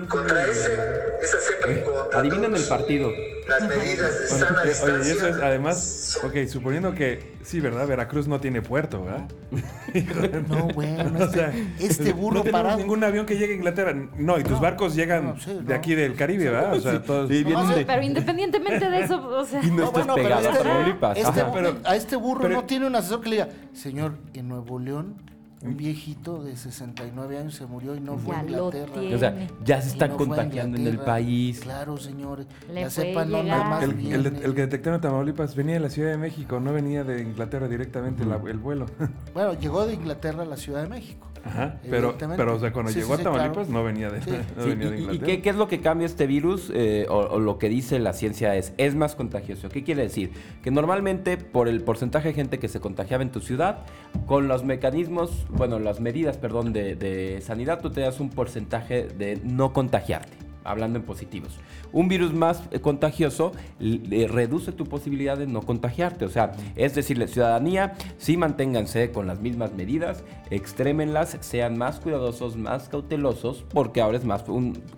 contra 0.08 0.40
con- 0.42 0.50
ese, 0.50 0.78
esa 1.22 1.38
cepa 1.40 1.70
y 1.70 1.82
contra 1.82 2.18
Adivinen 2.18 2.54
el 2.56 2.64
partido. 2.66 3.10
Las 3.48 3.68
medidas 3.68 3.98
de 4.20 4.28
Bueno, 4.30 4.46
sana 4.46 4.62
distancia. 4.64 4.94
Oye, 4.94 5.08
y 5.08 5.10
eso 5.12 5.28
es 5.28 5.36
además, 5.36 6.18
ok, 6.24 6.34
suponiendo 6.48 6.94
que 6.94 7.34
sí, 7.42 7.60
¿verdad? 7.60 7.86
Veracruz 7.86 8.26
no 8.26 8.40
tiene 8.40 8.62
puerto, 8.62 9.04
¿verdad? 9.04 9.28
No, 10.48 10.66
bueno, 10.68 11.12
O 11.18 11.22
este, 11.24 11.34
sea, 11.38 11.52
este 11.78 12.12
burro 12.12 12.38
no 12.38 12.42
tenemos 12.42 12.62
parado. 12.62 12.78
ningún 12.78 13.04
avión 13.04 13.26
que 13.26 13.36
llegue 13.36 13.52
a 13.52 13.56
Inglaterra. 13.56 13.94
No, 14.16 14.38
y 14.38 14.42
tus 14.44 14.60
barcos 14.60 14.94
llegan 14.94 15.26
no, 15.26 15.40
sí, 15.40 15.52
de 15.54 15.62
no. 15.62 15.74
aquí 15.74 15.94
del 15.94 16.14
Caribe, 16.14 16.50
¿verdad? 16.50 16.74
O 16.74 16.80
sea, 16.80 17.02
todos. 17.02 17.28
Sí, 17.30 17.44
No, 17.44 17.66
de- 17.74 17.84
pero 17.84 18.02
independientemente 18.02 18.88
de 18.90 19.00
eso, 19.04 19.24
o 19.28 19.44
sea, 19.44 19.62
Y 19.62 19.70
no 19.70 19.76
No, 19.76 19.84
estás 19.84 20.06
bueno, 20.06 20.14
pero 20.16 20.24
pegado 20.28 20.48
a 20.48 20.52
este, 20.52 20.64
Tamaulipas. 20.64 21.18
este 21.18 21.42
burro- 21.42 21.52
pero- 21.52 21.76
a 21.84 21.96
este 21.96 22.16
burro 22.16 22.40
pero- 22.42 22.54
no 22.54 22.64
tiene 22.64 22.86
un 22.86 22.96
asesor 22.96 23.20
que 23.20 23.28
le 23.28 23.36
diga, 23.36 23.48
señor, 23.72 24.14
en 24.32 24.48
Nuevo 24.48 24.78
León, 24.78 25.16
un 25.64 25.76
viejito 25.76 26.42
de 26.44 26.56
69 26.56 27.38
años 27.38 27.54
se 27.54 27.66
murió 27.66 27.94
y 27.94 28.00
no 28.00 28.16
fue 28.18 28.36
a 28.36 28.42
Ya 28.44 28.50
lo 28.50 28.66
Inglaterra. 28.66 29.00
tiene. 29.00 29.14
O 29.14 29.18
sea, 29.18 29.48
ya 29.64 29.80
se 29.80 29.88
están 29.88 30.10
no 30.10 30.16
contagiando 30.18 30.76
en 30.76 30.86
el 30.86 30.98
país. 30.98 31.60
Claro, 31.60 31.96
señor. 31.96 32.40
Le 32.68 32.80
puede 32.82 32.90
cepa 32.90 33.24
no 33.24 33.42
nada 33.42 33.64
más 33.64 33.82
El, 33.84 34.26
el 34.26 34.54
que 34.54 34.60
detectaron 34.62 34.96
en 34.96 35.00
Tamaulipas 35.00 35.54
venía 35.56 35.74
de 35.74 35.80
la 35.80 35.90
Ciudad 35.90 36.10
de 36.10 36.18
México, 36.18 36.60
no 36.60 36.72
venía 36.72 37.02
de 37.04 37.22
Inglaterra 37.22 37.66
directamente 37.68 38.24
la- 38.24 38.40
el 38.46 38.58
vuelo. 38.58 38.86
Bueno, 39.34 39.54
llegó 39.54 39.86
de 39.86 39.94
Inglaterra 39.94 40.42
a 40.42 40.46
la 40.46 40.56
Ciudad 40.56 40.82
de 40.82 40.88
México. 40.88 41.26
Ajá. 41.44 41.78
Pero, 41.90 42.16
pero 42.36 42.54
o 42.56 42.58
sea, 42.58 42.72
cuando 42.72 42.90
Sí, 42.90 43.00
llegó 43.00 43.08
sí, 43.08 43.14
a 43.14 43.16
sí, 43.18 43.22
Tamaulipas 43.24 43.66
claro. 43.66 43.72
no 43.72 43.84
venía 43.84 44.08
de, 44.10 44.22
Sí. 44.22 44.30
no 44.56 44.62
Sí, 44.62 44.68
venía 44.70 44.90
de 44.90 44.96
y- 44.96 44.98
¿Y, 44.98 45.02
Inglaterra. 45.02 45.26
qué, 45.26 45.42
qué 45.42 45.50
es 45.50 45.56
lo 45.56 45.68
que 45.68 45.80
cambia 45.80 46.06
este 46.06 46.26
virus? 46.26 46.70
Eh, 46.74 47.06
o, 47.10 47.16
o 47.18 47.38
lo 47.38 47.58
que 47.58 47.68
dice 47.68 47.98
la 47.98 48.12
ciencia 48.14 48.56
es, 48.56 48.72
es 48.78 48.94
más 48.94 49.14
contagioso. 49.14 49.68
¿Qué 49.68 49.82
quiere 49.84 50.02
decir? 50.02 50.32
Que 50.62 50.70
normalmente 50.70 51.36
por 51.36 51.68
el 51.68 51.82
porcentaje 51.82 52.28
de 52.28 52.34
gente 52.34 52.58
que 52.58 52.68
se 52.68 52.80
contagiaba 52.80 53.22
en 53.22 53.30
tu 53.30 53.40
ciudad, 53.40 53.80
con 54.26 54.48
los 54.48 54.64
mecanismos, 54.64 55.46
bueno, 55.50 55.78
las 55.78 56.00
medidas, 56.00 56.38
perdón, 56.38 56.72
de, 56.72 56.94
de 56.96 57.40
sanidad, 57.42 57.80
tú 57.80 57.90
te 57.90 58.00
das 58.00 58.20
un 58.20 58.30
porcentaje 58.30 59.06
de 59.08 59.38
no 59.44 59.72
contagiarte, 59.72 60.32
hablando 60.64 60.98
en 60.98 61.04
positivos. 61.04 61.58
Un 61.92 62.08
virus 62.08 62.32
más 62.32 62.62
eh, 62.70 62.80
contagioso 62.80 63.52
reduce 63.78 64.72
tu 64.72 64.84
posibilidad 64.84 65.38
de 65.38 65.46
no 65.46 65.62
contagiarte. 65.62 66.24
O 66.24 66.30
sea, 66.30 66.52
es 66.74 66.94
decirle, 66.94 67.28
ciudadanía, 67.28 67.94
sí 68.18 68.36
manténganse 68.36 69.12
con 69.12 69.26
las 69.26 69.40
mismas 69.40 69.72
medidas, 69.74 70.24
extrémenlas, 70.50 71.36
sean 71.40 71.78
más 71.78 72.00
cuidadosos, 72.00 72.56
más 72.56 72.88
cautelosos, 72.88 73.64
porque 73.72 74.00
ahora 74.00 74.18
es 74.18 74.24
más, 74.24 74.44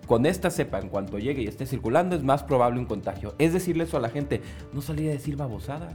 con 0.07 0.26
esta 0.26 0.50
cepa, 0.50 0.79
en 0.81 0.88
cuanto 0.88 1.18
llegue 1.18 1.42
y 1.42 1.46
esté 1.46 1.66
circulando, 1.66 2.16
es 2.16 2.22
más 2.22 2.42
probable 2.42 2.79
un 2.79 2.87
contagio. 2.87 3.35
Es 3.38 3.52
decirle 3.52 3.85
eso 3.85 3.96
a 3.96 4.00
la 4.00 4.09
gente, 4.09 4.40
no 4.72 4.81
salir 4.81 5.11
a 5.11 5.12
decir 5.12 5.37
babosadas. 5.37 5.94